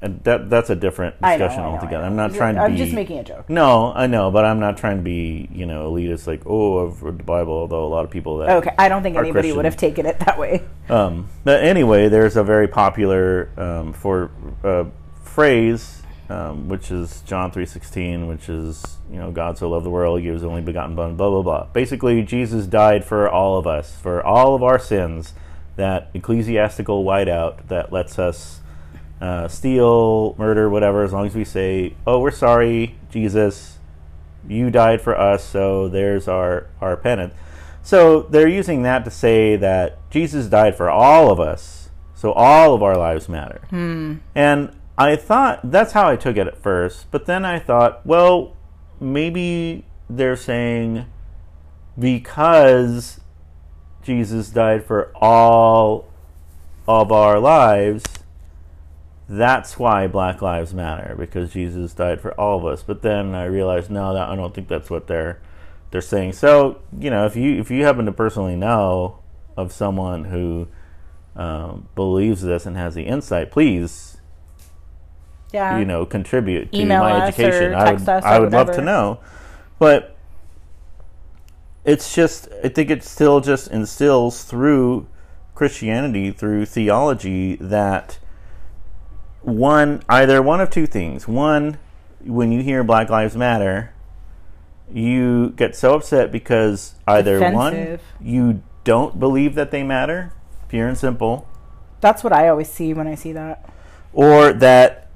[0.00, 2.02] that that's a different discussion know, altogether.
[2.02, 2.06] know.
[2.06, 3.48] I'm not trying to I'm be just making a joke.
[3.48, 6.26] No, I know, but I'm not trying to be, you know, elitist.
[6.26, 7.54] Like, oh, I've read the Bible.
[7.54, 10.18] Although a lot of people that Okay, I don't think anybody would have taken it
[10.20, 10.62] that way.
[10.88, 14.30] Um, but anyway, there's a very popular um, for
[14.62, 14.84] uh,
[15.24, 19.90] phrase, um, which is John three sixteen, which is you know God so loved the
[19.90, 21.16] world, he gave his only begotten Son.
[21.16, 21.64] Blah blah blah.
[21.72, 25.32] Basically, Jesus died for all of us, for all of our sins.
[25.76, 28.60] That ecclesiastical whiteout that lets us
[29.20, 33.78] uh, steal, murder, whatever, as long as we say, "Oh, we're sorry, Jesus,
[34.48, 37.34] you died for us, so there's our our penance."
[37.82, 42.74] So they're using that to say that Jesus died for all of us, so all
[42.74, 43.60] of our lives matter.
[44.34, 48.56] And I thought that's how I took it at first, but then I thought, well,
[48.98, 51.06] maybe they're saying
[51.98, 53.20] because
[54.02, 56.08] Jesus died for all
[56.88, 58.04] of our lives,
[59.28, 62.82] that's why Black Lives Matter because Jesus died for all of us.
[62.82, 65.40] But then I realized, no, that I don't think that's what they're
[65.90, 66.32] they're saying.
[66.34, 69.18] So you know, if you if you happen to personally know
[69.56, 70.68] of someone who
[71.34, 74.18] um, believes this and has the insight, please
[75.52, 75.78] Yeah.
[75.78, 77.74] you know contribute to Email my education.
[77.74, 79.20] I would I would love to know,
[79.78, 80.16] but
[81.84, 85.08] it's just I think it still just instills through
[85.54, 88.18] Christianity through theology that
[89.46, 91.26] one either one of two things.
[91.28, 91.78] One,
[92.24, 93.92] when you hear Black Lives Matter,
[94.92, 98.02] you get so upset because either one Defensive.
[98.20, 100.32] you don't believe that they matter,
[100.68, 101.48] pure and simple,
[102.00, 103.68] That's what I always see when I see that.
[104.12, 105.08] or that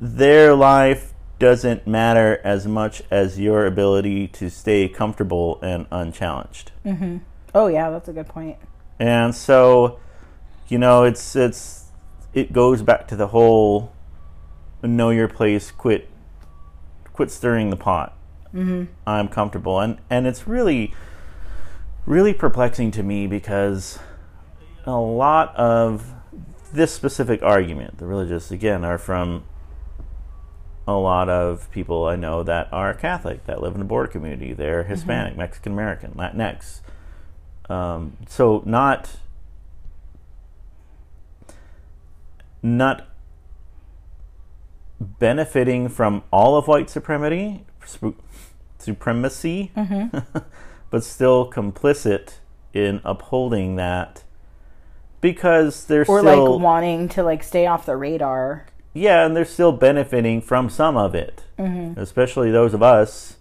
[0.00, 6.70] their life doesn't matter as much as your ability to stay comfortable and unchallenged.
[6.84, 7.18] Mm-hmm.
[7.54, 8.58] Oh yeah, that's a good point.
[9.00, 9.98] And so,
[10.68, 11.81] you know, it's it's
[12.34, 13.92] it goes back to the whole
[14.82, 16.08] know your place, quit
[17.12, 18.16] quit stirring the pot.
[18.54, 18.84] Mm-hmm.
[19.06, 20.94] I'm comfortable, and and it's really
[22.04, 23.98] really perplexing to me because
[24.84, 26.12] a lot of
[26.72, 29.44] this specific argument, the religious again, are from
[30.86, 34.52] a lot of people I know that are Catholic that live in a border community.
[34.52, 36.80] They're Hispanic, Mexican American, Latinx.
[37.68, 39.08] Um, so not
[42.62, 43.08] not
[45.00, 47.64] benefiting from all of white supremacy,
[48.78, 49.72] supremacy,
[50.90, 52.34] but still complicit
[52.72, 54.22] in upholding that
[55.20, 58.66] because they're still Or still like wanting to like stay off the radar.
[58.94, 61.98] yeah, and they're still benefiting from some of it, Mm-hmm.
[62.00, 63.36] especially those of us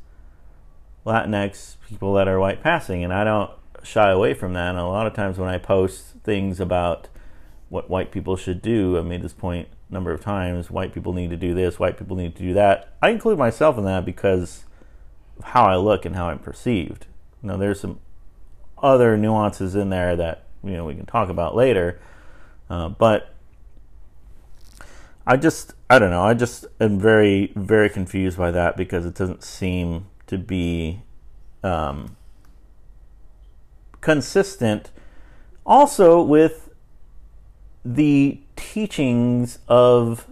[1.06, 3.50] Latinx people that are white passing, and I don't
[3.84, 4.70] shy away from that.
[4.70, 7.08] And a lot of times when I post things about
[7.72, 10.70] what white people should do, I made this point a number of times.
[10.70, 11.80] White people need to do this.
[11.80, 12.94] White people need to do that.
[13.02, 14.66] I include myself in that because
[15.40, 17.06] of how I look and how I'm perceived.
[17.42, 18.02] Know, there's some
[18.78, 22.00] other nuances in there that you know we can talk about later,
[22.70, 23.34] uh, but
[25.26, 26.24] I just I don't know.
[26.24, 31.04] I just am very very confused by that because it doesn't seem to be
[31.64, 32.18] um,
[34.02, 34.92] consistent.
[35.66, 36.71] Also with
[37.84, 40.28] the teachings of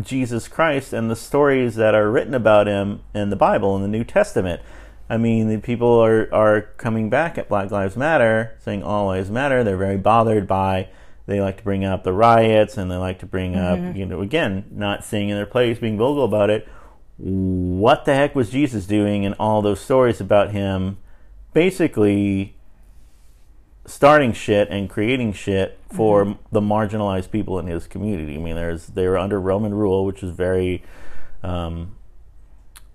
[0.00, 3.88] Jesus Christ and the stories that are written about him in the Bible in the
[3.88, 4.62] New Testament.
[5.10, 9.30] I mean, the people are, are coming back at Black Lives Matter, saying all lives
[9.30, 9.62] matter.
[9.62, 10.88] They're very bothered by.
[11.26, 13.90] They like to bring up the riots, and they like to bring mm-hmm.
[13.90, 16.66] up, you know, again, not seeing in their place, being vocal about it.
[17.18, 20.96] What the heck was Jesus doing in all those stories about him?
[21.52, 22.56] Basically,
[23.84, 26.42] starting shit and creating shit for mm-hmm.
[26.52, 28.36] the marginalized people in his community.
[28.36, 30.82] I mean, there's they were under Roman rule, which is very
[31.42, 31.96] um,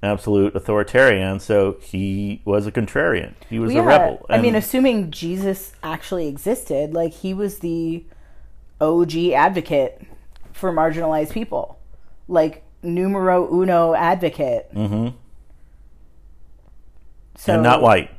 [0.01, 1.39] absolute authoritarian.
[1.39, 3.33] So he was a contrarian.
[3.49, 3.81] He was yeah.
[3.81, 4.25] a rebel.
[4.29, 8.05] I mean, assuming Jesus actually existed, like he was the
[8.79, 10.01] OG advocate
[10.53, 11.79] for marginalized people,
[12.27, 14.73] like numero uno advocate.
[14.73, 15.15] Mm-hmm.
[17.35, 18.09] So, and not white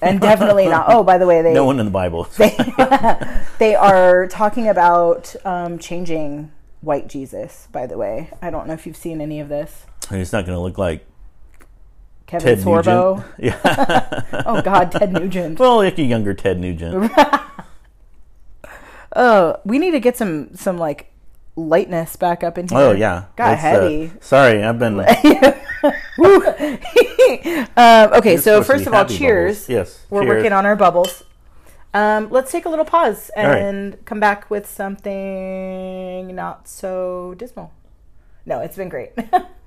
[0.00, 0.86] and definitely not.
[0.88, 2.24] Oh, by the way, they no one in the Bible.
[2.36, 2.56] they,
[3.58, 7.68] they are talking about um, changing white Jesus.
[7.72, 9.86] By the way, I don't know if you've seen any of this.
[10.10, 11.06] It's not going to look like
[12.26, 13.16] Kevin Ted Sorbo.
[13.16, 13.34] Nugent.
[13.38, 14.42] Yeah.
[14.46, 15.58] oh God, Ted Nugent.
[15.58, 17.10] Well, like a younger Ted Nugent.
[19.16, 21.12] oh, we need to get some some like
[21.56, 22.78] lightness back up in here.
[22.78, 24.06] Oh yeah, got it's, uh, heavy.
[24.06, 25.04] Uh, sorry, I've been.
[27.76, 29.66] um, okay, so first of all, cheers.
[29.66, 29.68] Bubbles.
[29.68, 30.36] Yes, we're cheers.
[30.36, 31.24] working on our bubbles.
[31.94, 34.04] Um, let's take a little pause and right.
[34.04, 37.72] come back with something not so dismal.
[38.44, 39.12] No, it's been great.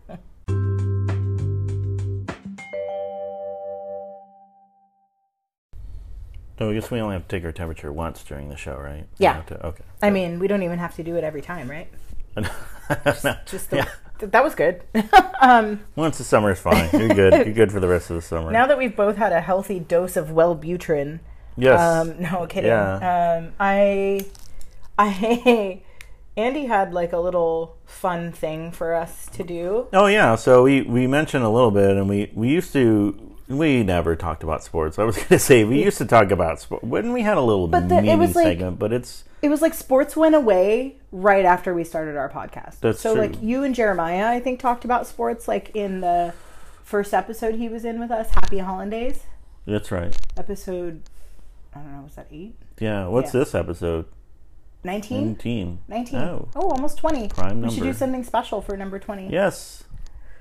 [6.62, 9.08] So I guess we only have to take our temperature once during the show, right?
[9.17, 9.41] Yeah.
[9.41, 9.84] To, okay.
[10.04, 11.88] I mean, we don't even have to do it every time, right?
[13.04, 13.89] just, just the, yeah.
[14.21, 14.81] That was good.
[15.41, 16.89] um, Once the summer is fine.
[16.93, 17.34] You're good.
[17.34, 18.51] You're good for the rest of the summer.
[18.51, 21.19] Now that we've both had a healthy dose of Wellbutrin.
[21.57, 21.79] Yes.
[21.79, 22.69] Um, no kidding.
[22.69, 23.39] Yeah.
[23.39, 24.25] Um, I,
[24.97, 25.81] I,
[26.38, 29.88] Andy had like a little fun thing for us to do.
[29.93, 30.36] Oh yeah.
[30.36, 34.43] So we we mentioned a little bit, and we we used to we never talked
[34.43, 34.99] about sports.
[34.99, 37.41] I was going to say we used to talk about sports when we had a
[37.41, 41.73] little but the, mini segment, but it's it was like sports went away right after
[41.73, 42.79] we started our podcast.
[42.79, 43.23] That's so true.
[43.23, 46.33] like you and Jeremiah, I think talked about sports like in the
[46.83, 49.23] first episode he was in with us, Happy Hollandaise.
[49.65, 50.15] That's right.
[50.37, 51.03] Episode,
[51.73, 52.55] I don't know, was that eight?
[52.79, 53.07] Yeah.
[53.07, 53.39] What's yeah.
[53.39, 54.05] this episode?
[54.83, 55.27] 19?
[55.27, 55.79] 19.
[55.87, 56.19] 19.
[56.19, 56.49] Oh.
[56.55, 57.27] oh, almost 20.
[57.29, 57.67] Prime number.
[57.67, 59.29] We should do something special for number 20.
[59.29, 59.83] Yes.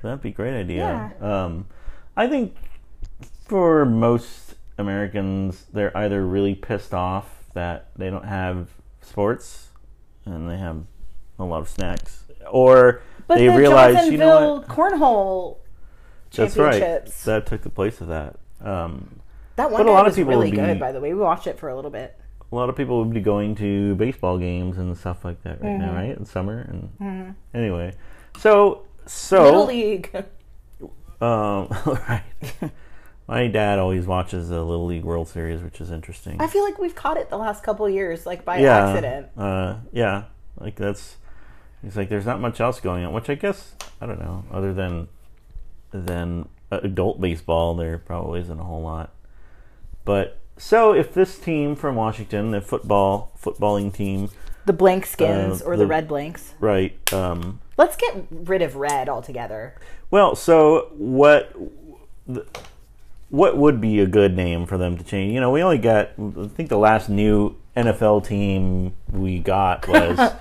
[0.02, 1.12] That'd be a great idea.
[1.20, 1.44] Yeah.
[1.44, 1.66] Um,
[2.16, 2.54] I think
[3.50, 8.68] for most Americans, they're either really pissed off that they don't have
[9.00, 9.70] sports
[10.24, 10.84] and they have
[11.36, 14.68] a lot of snacks, or but they the realize you know what?
[14.68, 15.56] cornhole
[16.32, 17.06] That's right.
[17.24, 18.36] That took the place of that.
[18.60, 19.20] Um,
[19.56, 21.12] that one but a lot of people really be, good, by the way.
[21.12, 22.16] We watched it for a little bit.
[22.52, 25.72] A lot of people would be going to baseball games and stuff like that right
[25.72, 25.86] mm-hmm.
[25.86, 26.16] now, right?
[26.16, 27.30] In summer and mm-hmm.
[27.52, 27.94] anyway.
[28.38, 30.24] So so Little League.
[31.20, 31.68] Um,
[32.08, 32.22] right.
[33.30, 36.40] My dad always watches the Little League World Series, which is interesting.
[36.40, 39.28] I feel like we've caught it the last couple years, like by yeah, accident.
[39.38, 40.24] Uh, yeah,
[40.58, 41.16] like that's.
[41.80, 44.74] He's like, there's not much else going on, which I guess I don't know, other
[44.74, 45.06] than
[45.92, 49.14] than adult baseball, there probably isn't a whole lot.
[50.04, 54.30] But so if this team from Washington, the football footballing team,
[54.66, 56.98] the blank skins uh, or the, the, red blanks, right?
[57.12, 59.76] Um, Let's get rid of red altogether.
[60.10, 61.54] Well, so what?
[62.26, 62.44] The,
[63.30, 65.32] what would be a good name for them to change?
[65.32, 70.32] You know, we only got I think the last new NFL team we got was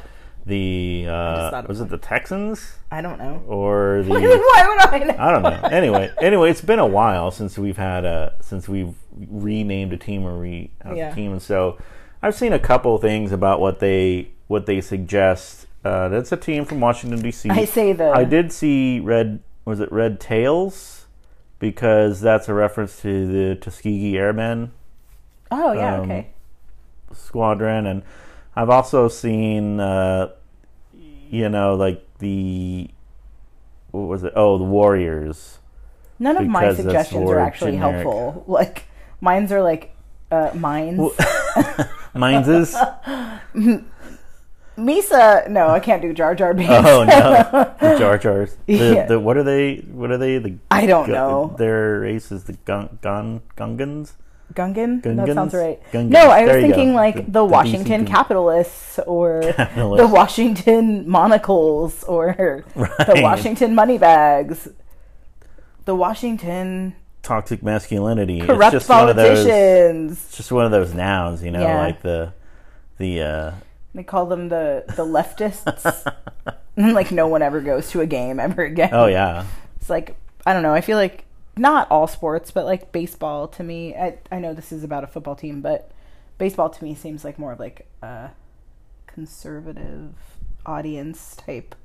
[0.45, 2.73] the uh, was it the Texans?
[2.91, 3.43] I don't know.
[3.47, 5.15] Or the Why would I know?
[5.17, 5.69] I don't know.
[5.69, 10.25] Anyway, anyway, it's been a while since we've had a since we've renamed a team
[10.25, 11.11] or re yeah.
[11.11, 11.77] a team, and so
[12.21, 15.67] I've seen a couple things about what they what they suggest.
[15.85, 17.49] Uh, that's a team from Washington D.C.
[17.49, 20.98] I say the I did see red was it Red Tails
[21.59, 24.71] because that's a reference to the Tuskegee Airmen.
[25.51, 26.27] Oh yeah, um, okay.
[27.13, 28.03] Squadron, and
[28.55, 30.29] I've also seen, uh,
[31.29, 32.89] you know, like the
[33.91, 34.33] what was it?
[34.35, 35.59] Oh, the Warriors.
[36.19, 38.03] None of my suggestions are actually generic.
[38.03, 38.43] helpful.
[38.47, 38.85] Like
[39.21, 39.95] mine's are like
[40.31, 40.99] uh, mines.
[42.13, 42.75] mines is.
[44.79, 46.71] Misa, no, I can't do Jar Jar Binks.
[46.73, 48.55] Oh no, the Jar Jars.
[48.65, 49.05] The, Yeah.
[49.05, 49.77] the, what are they?
[49.91, 50.37] What are they?
[50.39, 51.55] The I don't Gu- know.
[51.57, 54.13] Their race is the Gun Gun Gungans.
[54.53, 55.03] Gungan?
[55.03, 55.33] That Gungans?
[55.35, 55.79] sounds right.
[55.91, 56.09] Gungans.
[56.09, 60.07] No, I was There thinking like The- the, Washington capitalists or Capitalists.
[60.07, 62.33] the Washington monocles or
[62.75, 64.67] the Washington money bags.
[65.85, 68.41] The Washington Toxic masculinity.
[68.41, 69.45] corrupt it's just one of those.
[69.45, 70.11] politicians.
[70.27, 71.79] It's just one of those nouns, you know, Yeah.
[71.79, 72.33] like the
[72.97, 73.21] the.
[73.21, 73.51] uh
[73.99, 76.13] They call them the the leftists.
[76.77, 78.91] Like no one ever goes to a game ever again.
[78.93, 79.45] Oh yeah,
[79.75, 80.73] It's like I don't know.
[80.73, 81.25] I feel like
[81.57, 83.93] not all sports, but like baseball to me.
[83.93, 85.91] I I know this is about a football team, but
[86.37, 88.29] baseball to me seems like more of like a
[89.05, 90.13] conservative
[90.65, 91.75] audience type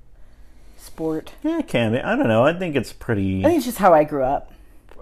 [0.77, 1.33] sport.
[1.43, 1.99] yeah, it can be.
[1.99, 2.45] I don't know.
[2.45, 3.41] I think it's pretty.
[3.41, 4.53] I think it's just how I grew up,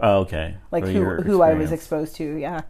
[0.01, 2.37] oh, okay, like For who who I was exposed to.
[2.37, 2.63] Yeah.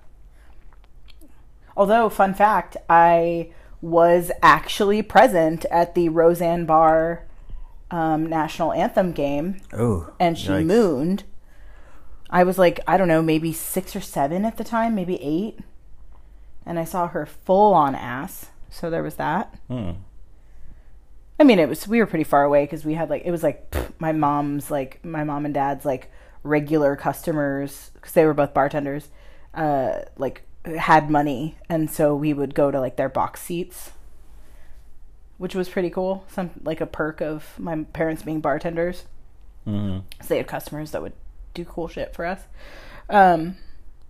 [1.76, 3.52] Although, fun fact, I
[3.82, 7.26] was actually present at the Roseanne Barr
[7.90, 9.60] um, national anthem game.
[9.72, 10.64] Oh, and she yikes.
[10.64, 11.24] mooned.
[12.30, 15.58] I was like, I don't know, maybe six or seven at the time, maybe eight.
[16.64, 18.46] And I saw her full on ass.
[18.70, 19.58] So there was that.
[19.68, 19.90] Hmm.
[21.38, 23.42] I mean, it was, we were pretty far away because we had like, it was
[23.42, 26.10] like pff, my mom's, like, my mom and dad's, like,
[26.44, 29.08] regular customers, because they were both bartenders,
[29.54, 31.56] uh, like, had money.
[31.68, 33.90] And so we would go to, like, their box seats,
[35.38, 36.24] which was pretty cool.
[36.28, 39.04] Some, like, a perk of my parents being bartenders.
[39.66, 40.02] Mhm.
[40.20, 41.12] So they had customers that would
[41.54, 42.40] do cool shit for us.
[43.08, 43.56] Um,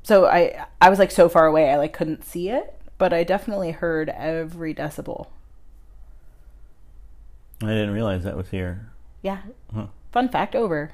[0.02, 3.24] so I I was like so far away I like couldn't see it, but I
[3.24, 5.26] definitely heard every decibel.
[7.62, 8.90] I didn't realize that was here.
[9.22, 9.38] Yeah.
[9.74, 9.86] Huh.
[10.10, 10.92] Fun fact over.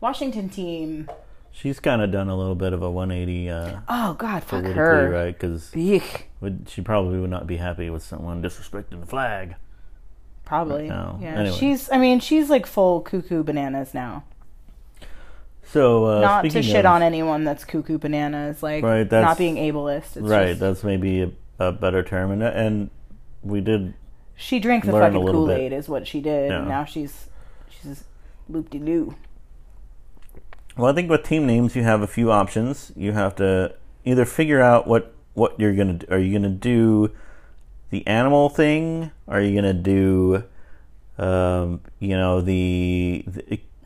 [0.00, 1.08] Washington team.
[1.54, 5.10] She's kind of done a little bit of a 180 uh, Oh God, fuck her.
[5.10, 5.38] right?
[5.38, 9.56] Because she probably would not be happy with someone disrespecting the flag.
[10.44, 10.88] Probably.
[10.88, 11.18] No.
[11.20, 11.34] Yeah.
[11.34, 11.56] Anyway.
[11.56, 11.90] She's.
[11.90, 14.24] I mean, she's like full cuckoo bananas now.
[15.64, 18.62] So uh, not to shit of- on anyone that's cuckoo bananas.
[18.62, 20.16] Like Right, that's- not being ableist.
[20.16, 22.90] It's right, just- that's maybe a, a better term, and and
[23.42, 23.94] we did
[24.34, 25.60] she drank the fucking little Kool bit.
[25.60, 26.50] Aid, is what she did.
[26.50, 26.58] Yeah.
[26.60, 27.28] And now she's
[27.68, 28.04] she's
[28.48, 29.14] loop de loo.
[30.76, 32.92] Well, I think with team names, you have a few options.
[32.96, 36.06] You have to either figure out what what you're gonna do.
[36.10, 37.10] Are you gonna do
[37.90, 39.10] the animal thing?
[39.28, 40.44] Are you gonna do,
[41.18, 43.24] um, you know, the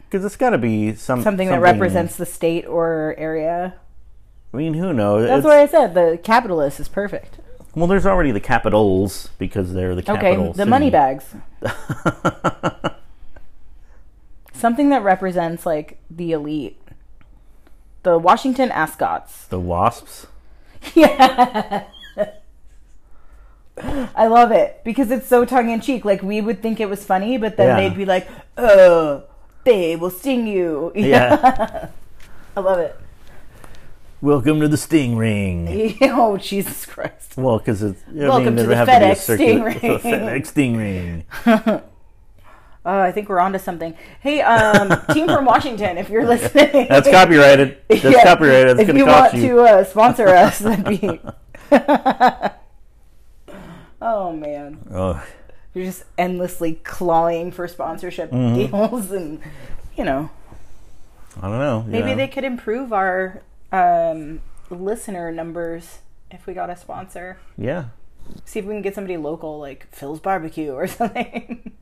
[0.09, 3.75] because it's got to be some something that represents the state or area.
[4.55, 5.27] I mean, who knows?
[5.27, 5.95] That's It's- what I said.
[5.95, 7.39] The capitalist is perfect.
[7.75, 10.53] well, there's already the capitals because they're the Okay, capital.
[10.53, 11.35] the money bags.
[14.57, 16.81] Something that represents like the elite.
[18.03, 19.47] The Washington ascots.
[19.47, 20.27] the wasps.
[20.95, 21.85] Yeah.
[24.15, 26.05] I love it because it's so tongue in cheek.
[26.05, 27.89] Like we would think it was funny, but then Yeah.
[27.89, 28.27] they'd be like,
[28.57, 29.25] "Oh,
[29.65, 31.89] they will sting you." Yeah.
[32.57, 32.97] I love it.
[34.23, 35.97] Welcome to the sting ring.
[36.03, 37.37] oh Jesus Christ!
[37.37, 39.91] Well, because it's I Welcome mean, to the have to be a FedEx circular- sting
[39.91, 40.21] the ring.
[40.21, 41.83] FedEx sting ring.
[42.89, 43.95] Oh, I think we're onto something.
[44.21, 47.79] Hey, um, team from Washington, if you're listening, That's copyrighted.
[47.89, 48.23] That's Yeah.
[48.23, 48.79] copyrighted.
[48.79, 49.49] That's if you want you.
[49.57, 51.21] to uh, sponsor us, that'd be.
[54.01, 55.23] oh man, Oh,
[55.75, 58.55] you're just endlessly clawing for sponsorship Mm-hmm.
[58.77, 59.41] deals, and
[59.97, 60.31] you know,
[61.43, 61.85] I don't know.
[61.87, 65.99] maybe they could improve our um, listener numbers
[66.31, 67.39] if we got a sponsor.
[67.59, 67.87] Yeah.
[68.45, 71.73] See if we can get somebody local, like Phil's Barbecue or something.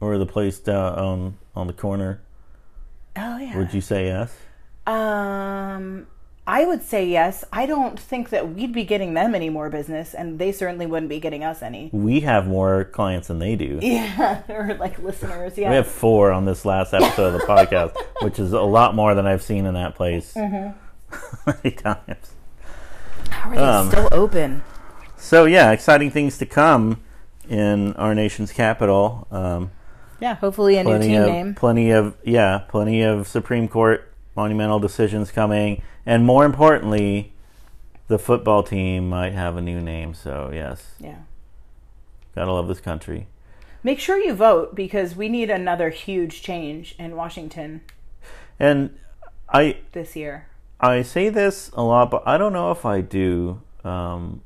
[0.00, 2.20] Or the place down on on the corner.
[3.16, 3.56] Oh yeah.
[3.58, 4.34] Would you say yes?
[4.86, 6.06] Um,
[6.46, 7.44] I would say yes.
[7.52, 11.10] I don't think that we'd be getting them any more business, and they certainly wouldn't
[11.10, 11.90] be getting us any.
[11.92, 13.80] We have more clients than they do.
[13.82, 15.58] Yeah, or like listeners.
[15.58, 15.70] Yeah.
[15.70, 19.14] We have four on this last episode of the podcast, which is a lot more
[19.14, 20.78] than I've seen in that place Mm-hmm.
[21.46, 22.32] many times.
[23.30, 24.62] How are they um, still open?
[25.16, 27.02] So yeah, exciting things to come
[27.48, 29.26] in our nation's capital.
[29.30, 29.70] Um,
[30.20, 31.54] Yeah, hopefully a new team of name.
[31.54, 37.32] plenty of yeah, plenty of Supreme Court monumental decisions coming, and more importantly,
[38.08, 40.14] the football team might have a new name.
[40.14, 41.18] So yes, Yeah.
[42.34, 43.26] gotta love this country.
[43.84, 47.82] Make sure you vote because we need another huge change in Washington
[48.58, 48.90] And
[49.48, 50.48] I this year.
[50.80, 53.60] I say this a lot, but I don't know if I do.
[53.84, 54.42] Um,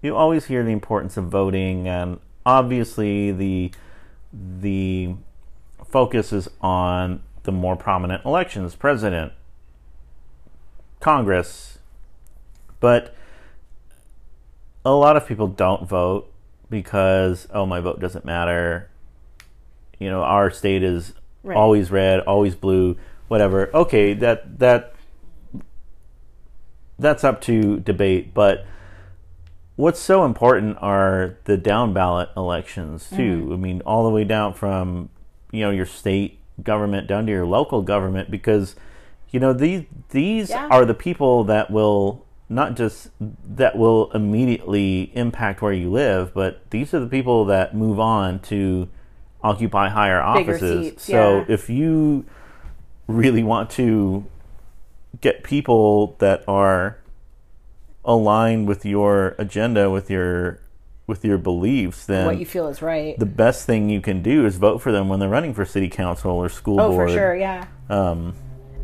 [0.00, 3.72] you always hear the importance of voting, and obviously the
[4.32, 5.14] the
[5.90, 9.32] focus is on the more prominent elections, president,
[11.00, 11.78] Congress,
[12.80, 13.14] but
[14.84, 16.30] a lot of people don't vote
[16.70, 18.88] because oh my vote doesn't matter.
[19.98, 21.14] You know, our state is
[21.44, 21.56] Right.
[21.56, 22.96] always red, always blue,
[23.28, 23.70] whatever.
[23.72, 24.92] Okay, that that
[26.98, 28.66] that's up to debate, but
[29.78, 33.42] what's so important are the down ballot elections too.
[33.44, 33.52] Mm-hmm.
[33.52, 35.08] I mean, all the way down from
[35.52, 38.74] you know your state government down to your local government because
[39.30, 40.66] you know these these Yeah.
[40.68, 46.68] are the people that will not just that will immediately impact where you live, but
[46.70, 48.88] these are the people that move on to
[49.44, 50.86] occupy higher offices.
[50.86, 51.44] seats, so yeah.
[51.54, 52.24] if you
[53.06, 54.24] really want to
[55.20, 56.97] get people that are
[58.08, 60.60] aligned with your agenda, with your
[61.06, 63.18] with your beliefs, then what you feel is right.
[63.18, 65.88] the best thing you can do is vote for them when they're running for city
[65.88, 67.08] council or school oh, board.
[67.08, 67.66] for sure, yeah.
[67.88, 68.34] Um,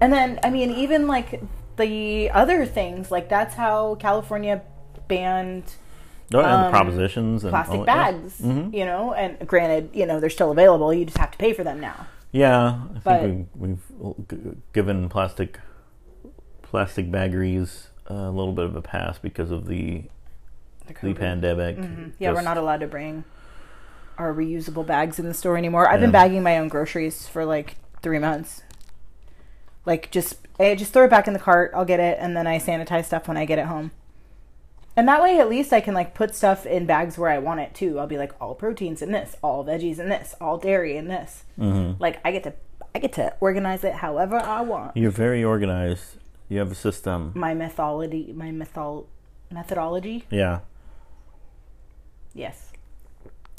[0.00, 1.42] And then, I mean, even like
[1.76, 4.62] the other things, like that's how California
[5.06, 5.64] banned
[6.32, 8.74] oh, and the Um, propositions and plastic all bags, Mm-hmm.
[8.74, 10.94] you know, and granted, you know, they're still available.
[10.94, 12.06] You just have to pay for them now.
[12.32, 15.60] Yeah, I But- think we, we've given plastic
[16.62, 20.04] plastic baggeries a little bit of a pass because of the
[20.86, 21.76] The the pandemic.
[21.78, 22.10] Mm-hmm.
[22.18, 23.24] Yeah, we're not allowed to bring
[24.18, 25.88] our reusable bags in the store anymore.
[25.88, 26.06] I've Yeah.
[26.06, 28.62] been bagging my own groceries for like three months.
[29.86, 31.72] Like just, I just throw it back in the cart.
[31.74, 33.90] I'll get it, and then I sanitize stuff when I get it home.
[34.96, 37.60] And that way, at least I can like put stuff in bags where I want
[37.60, 37.98] it too.
[37.98, 41.42] I'll be like all proteins in this, all veggies in this, all dairy in this.
[41.58, 42.00] Mm-hmm.
[42.00, 42.52] Like I get to,
[42.94, 44.96] I get to organize it however I want.
[44.96, 46.16] You're very organized.
[46.54, 47.32] You have a system.
[47.34, 49.06] My methodology, my method,
[49.50, 50.24] methodology.
[50.30, 50.60] Yeah.
[52.32, 52.70] Yes.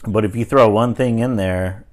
[0.07, 1.83] But if you throw one thing in there,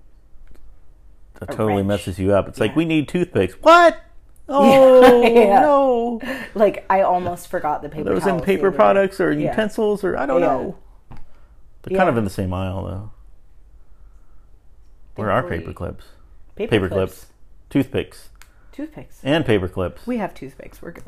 [1.40, 1.88] that A totally wrench.
[1.88, 2.46] messes you up.
[2.46, 3.54] It's like we need toothpicks.
[3.54, 4.00] What?
[4.48, 5.60] Oh Yeah.
[5.62, 6.20] no!
[6.54, 8.04] Like I almost forgot the paper.
[8.10, 9.50] Those in paper products or Yeah.
[9.50, 10.46] utensils or I don't Yeah.
[10.46, 10.76] know.
[11.82, 13.10] They're kind of in the same aisle though.
[15.16, 16.04] Where are paper clips?
[16.54, 17.12] Paper, Paper clips.
[17.14, 17.26] clips,
[17.70, 18.28] toothpicks,
[18.72, 19.20] Toothpicks.
[19.22, 20.06] and paper clips.
[20.06, 20.80] We have toothpicks.
[20.80, 21.04] We're good.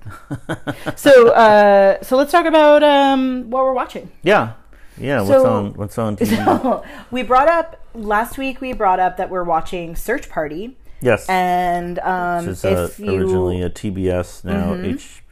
[0.96, 4.12] so, uh, so let's talk about um, what we're watching.
[4.22, 4.52] Yeah,
[4.98, 5.22] yeah.
[5.22, 5.72] What's on?
[5.74, 6.36] What's on TV?
[6.44, 8.60] So, we brought up last week.
[8.60, 13.14] We brought up that we're watching Search Party, yes, and um, which is uh, you
[13.14, 14.94] originally a TBS, now Mhm.
[14.94, 15.22] H-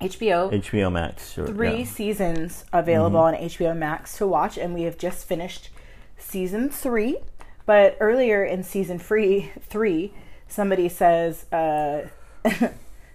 [0.00, 1.32] HBO HBO Max.
[1.32, 1.84] Sure, three yeah.
[1.84, 5.70] seasons available on HBO Max to watch, and we have just finished
[6.16, 7.18] season three.
[7.66, 10.14] But earlier in season three, three,
[10.48, 12.08] somebody says uh,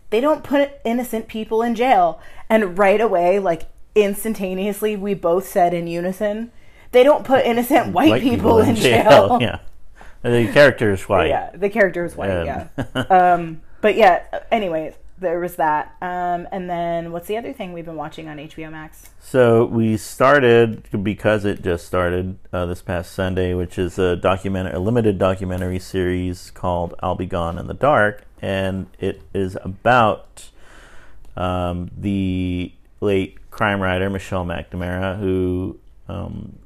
[0.10, 3.64] they don't put innocent people in jail, and right away, like
[3.96, 6.52] instantaneously, we both said in unison,
[6.92, 9.38] they don't put innocent white, people, in jail.
[9.42, 9.60] yeah,
[10.22, 11.30] the character is white.
[11.30, 12.30] Yeah, the character is white.
[12.30, 13.02] And- yeah.
[13.10, 14.24] um, but yeah.
[14.52, 15.96] Anyways, there was that.
[16.02, 19.10] Um, and then what's the other thing we've been watching on HBO Max?
[19.20, 24.74] So we started because it just started uh, this past Sunday, which is a documentary,
[24.74, 30.52] a limited documentary series called "I'll Be Gone in the Dark," and it is about
[31.36, 32.72] um, the
[33.02, 36.60] late crime writer Michelle McNamara, who um,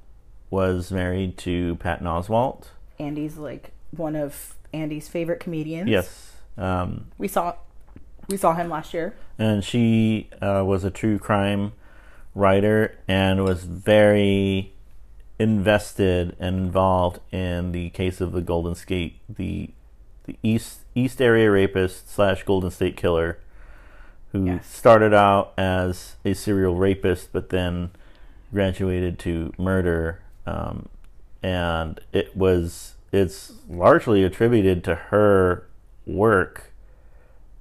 [0.49, 2.65] was married to Patton Oswalt.
[2.99, 5.89] Andy's like one of Andy's favorite comedians.
[5.89, 7.55] Yes, um, we saw
[8.27, 9.13] we saw him last year.
[9.37, 11.73] and she uh, was a true crime
[12.35, 14.73] writer and was very
[15.39, 19.69] invested and involved in the case of the Golden State, the
[20.25, 23.37] the East East Area rapist slash Golden State killer,
[24.33, 24.67] who Yes.
[24.67, 27.91] started out as a serial rapist, but then
[28.51, 30.89] graduated to murder, um,
[31.41, 35.65] and it was it's largely attributed to her
[36.05, 36.66] work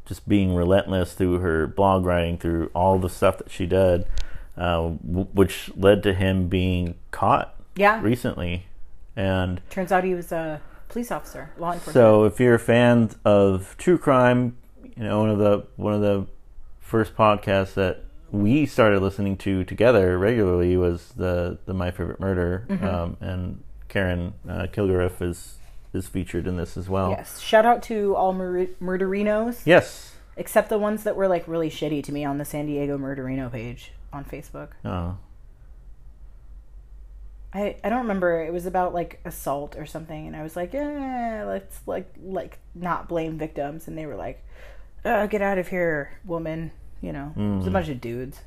[0.07, 4.07] just being relentless through her blog writing, through all the stuff that she did,
[4.57, 8.01] uh, w- which led to him being caught Yeah.
[8.01, 8.67] recently.
[9.17, 11.95] And Turns out he was a police officer, law enforcement.
[11.95, 14.57] so, if you're a fan of true crime,
[14.97, 16.27] you know one of the one of the
[16.81, 22.65] first podcasts that we started listening to together regularly was the the My Favorite Murder,
[22.69, 22.87] Mm-hmm.
[22.87, 25.56] um, and Karen uh, Kilgariff is
[25.97, 27.11] is featured in this as well.
[27.11, 27.41] yes.
[27.41, 30.15] Shout out to all mur- murderinos, Yes.
[30.37, 33.51] except the ones that were like really shitty to me on the San Diego Murderino
[33.51, 34.69] page on Facebook.
[34.85, 35.17] Oh.
[37.53, 38.43] I, I don't remember.
[38.43, 42.59] It was about like assault or something, and I was like, eh, let's like like
[42.75, 44.45] not blame victims, and they were like,
[45.05, 46.71] oh, get out of here, woman.
[47.01, 47.73] You know, it was a Mhm.
[47.73, 48.41] bunch of dudes.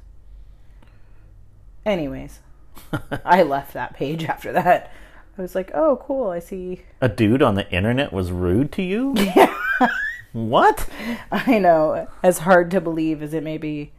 [1.85, 2.39] Anyways,
[3.25, 4.91] I left that page after that.
[5.39, 6.29] I was like, oh, cool.
[6.29, 6.81] I see.
[6.99, 9.13] A dude on the internet was rude to you?
[9.15, 9.55] Yeah,
[10.33, 10.87] What?
[11.31, 12.07] I know.
[12.21, 13.93] As hard to believe as it may be.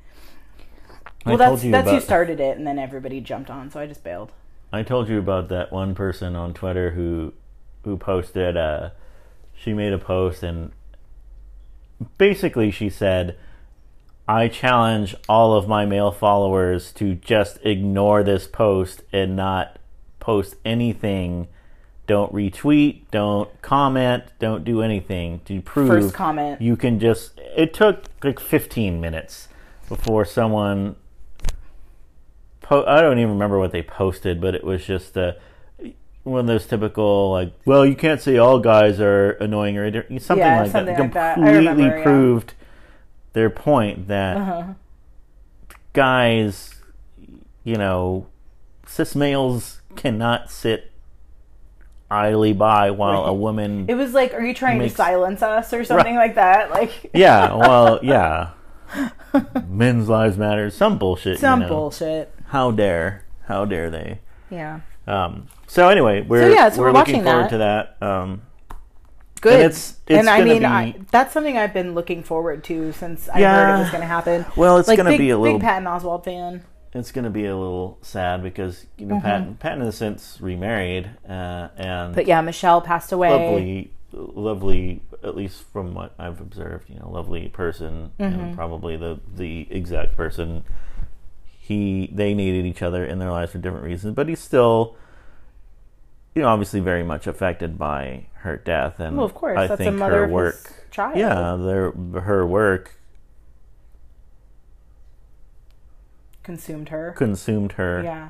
[1.24, 3.80] I Well, told that's you that's who started it, and then everybody jumped on, so
[3.80, 4.32] I just bailed.
[4.72, 7.32] I told you about that one person on Twitter who
[7.84, 8.90] who posted uh
[9.54, 10.70] she made a post and
[12.18, 13.36] basically she said
[14.28, 19.79] I challenge all of my male followers to just ignore this post and not
[20.20, 21.48] post anything.
[22.06, 26.60] Don't retweet, don't comment, don't do anything to prove First comment.
[26.60, 29.46] you can just it took like 15 minutes
[29.88, 30.96] before someone
[32.60, 35.32] po- I don't even remember what they posted, but it was just uh,
[36.24, 40.38] one of those typical like, well, you can't say all guys are annoying or something
[40.38, 41.00] Yeah, like something that.
[41.00, 41.30] like that.
[41.38, 42.02] I Completely remember, yeah.
[42.02, 42.54] proved
[43.34, 44.64] their point that Uh-huh.
[45.92, 46.74] guys,
[47.64, 48.26] you know,
[48.86, 50.90] cis males cannot sit
[52.10, 53.86] idly by while a woman.
[53.88, 56.70] It was like, are you trying Makes- to silence us or something like that?
[56.70, 58.50] Like yeah, well, yeah.
[59.68, 60.70] Men's lives matter.
[60.70, 61.38] Some bullshit.
[61.38, 61.72] some you know.
[61.74, 62.34] bullshit.
[62.46, 63.24] How dare?
[63.44, 64.20] How dare they?
[64.50, 64.80] Yeah.
[65.06, 67.50] Um, so anyway, we're yeah, so we're, we're looking forward that.
[67.50, 68.02] to that.
[68.02, 68.42] Um,
[69.40, 69.52] Good.
[69.54, 72.92] And it's- it's and I mean, be- I, that's something I've been looking forward to
[72.92, 74.44] since I heard it was going to happen.
[74.56, 75.58] well, it's like going to be a little.
[75.58, 76.64] big Patton Oswalt fan.
[76.92, 81.08] It's going to be a little sad because you know Patton Patton has since remarried
[81.28, 83.30] uh, and But yeah, Michelle passed away.
[83.30, 85.02] lovely, lovely.
[85.22, 88.40] At least from what I've observed, you know, lovely person Mm-hmm.
[88.40, 90.64] and probably the the exact person.
[91.60, 94.96] He they needed each other in their lives for different reasons, but he's still.
[96.34, 99.80] You know, obviously, very much affected by her death, and Well, of course, I that's
[99.80, 101.16] a think her work child.
[101.18, 101.90] Yeah, their
[102.22, 102.99] her work
[106.42, 107.14] consumed her.
[107.16, 108.02] consumed her.
[108.02, 108.28] Yeah.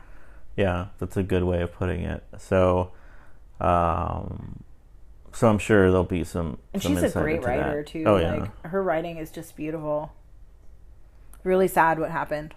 [0.56, 2.22] Yeah, that's a good way of putting it.
[2.38, 2.92] So,
[3.60, 4.62] um,
[5.32, 6.58] so I'm sure there'll be some.
[6.72, 7.86] And some she's a great writer that.
[7.86, 8.04] too.
[8.06, 10.12] Oh like yeah, her writing is just beautiful.
[11.44, 12.54] Really sad what happened.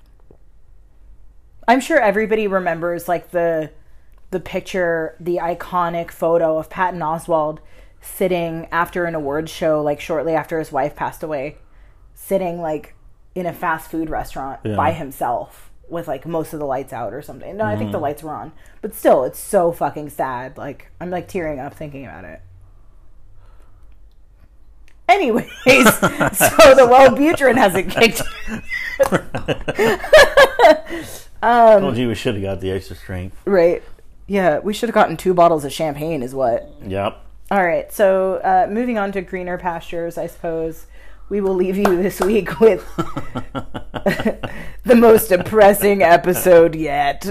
[1.67, 3.71] I'm sure everybody remembers like the
[4.31, 7.59] the picture, the iconic photo of Patton Oswalt
[8.01, 11.57] sitting after an awards show, like shortly after his wife passed away,
[12.15, 12.95] sitting like
[13.35, 14.75] in a fast food restaurant Yeah.
[14.75, 17.57] by himself with like most of the lights out or something.
[17.57, 18.03] No, I think the Mm-hmm.
[18.03, 18.51] lights were on.
[18.81, 20.57] But still, it's so fucking sad.
[20.57, 22.41] Like I'm like tearing up thinking about it.
[25.09, 28.21] Anyways, so the Wellbutrin hasn't kicked.
[31.41, 33.37] Um, told you we should have got the extra strength.
[33.45, 33.83] right.
[34.27, 36.69] Yeah, we should have gotten two bottles of champagne, is what.
[36.87, 37.17] Yep.
[37.51, 40.85] All right, so uh, moving on to greener pastures, I suppose
[41.29, 42.85] we will leave you this week with
[44.83, 47.25] the most depressing episode yet.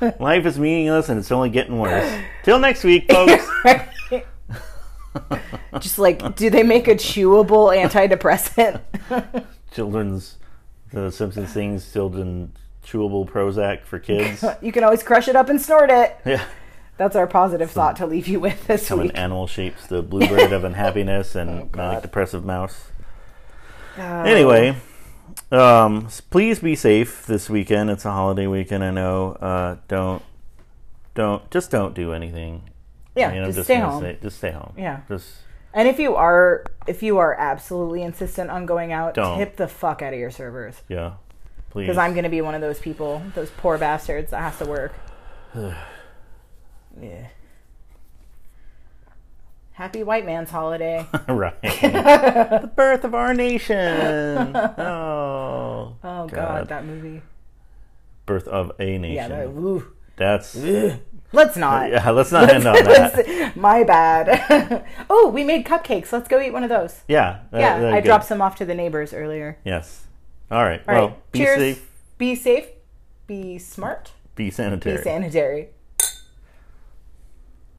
[0.20, 2.10] Life is meaningless and it's only getting worse.
[2.42, 3.46] Till next week, folks.
[5.80, 8.80] Just like, do they make a chewable antidepressant?
[9.72, 10.36] Children's,
[10.92, 12.52] the Simpsons sings children
[12.84, 14.44] chewable Prozac for kids.
[14.60, 16.16] you can always crush it up and snort it.
[16.24, 16.44] yeah.
[16.98, 19.10] That's our positive thought to leave you with this week.
[19.14, 22.88] animal shapes, the bluebird of unhappiness and Oh, manic depressive mouse.
[23.98, 24.76] Uh, Anyway,
[25.50, 27.90] um, please be safe this weekend.
[27.90, 28.84] It's a holiday weekend.
[28.84, 29.32] I know.
[29.32, 30.22] Uh, don't,
[31.14, 32.62] don't, just don't do anything.
[33.14, 34.02] yeah, I mean, I'm just stay home.
[34.02, 34.74] Say, just stay home.
[34.76, 35.00] Yeah.
[35.08, 35.30] Just
[35.72, 39.38] And if you are if you are absolutely insistent on going out, Don't.
[39.38, 40.74] tip the fuck out of your servers.
[40.88, 41.14] yeah.
[41.70, 41.84] Please.
[41.86, 44.94] Because I'm gonna be one of those people, those poor bastards that has to work.
[45.54, 47.28] yeah.
[49.76, 51.06] Happy white man's holiday.
[51.28, 51.60] right.
[51.62, 54.56] the birth of our nation.
[54.56, 55.96] Oh.
[56.02, 57.20] Oh god, that movie.
[58.24, 59.14] Birth of a nation.
[59.14, 59.86] Yeah, that, ooh.
[60.16, 60.56] That's.
[61.30, 61.90] let's not.
[61.90, 62.08] Yeah.
[62.10, 63.52] Let's not end on that.
[63.54, 64.82] My bad.
[65.10, 66.10] oh, we made cupcakes.
[66.10, 67.02] Let's go eat one of those.
[67.06, 67.40] Yeah.
[67.50, 68.06] that- Yeah, I good.
[68.06, 69.58] dropped some off to the neighbors earlier.
[69.62, 70.06] Yes.
[70.50, 70.80] All right.
[70.88, 71.32] All well, right.
[71.32, 71.58] be Cheers.
[71.58, 71.90] safe.
[72.16, 72.66] Be safe.
[73.26, 74.12] Be smart.
[74.36, 74.96] Be sanitary.
[74.96, 75.68] Be sanitary.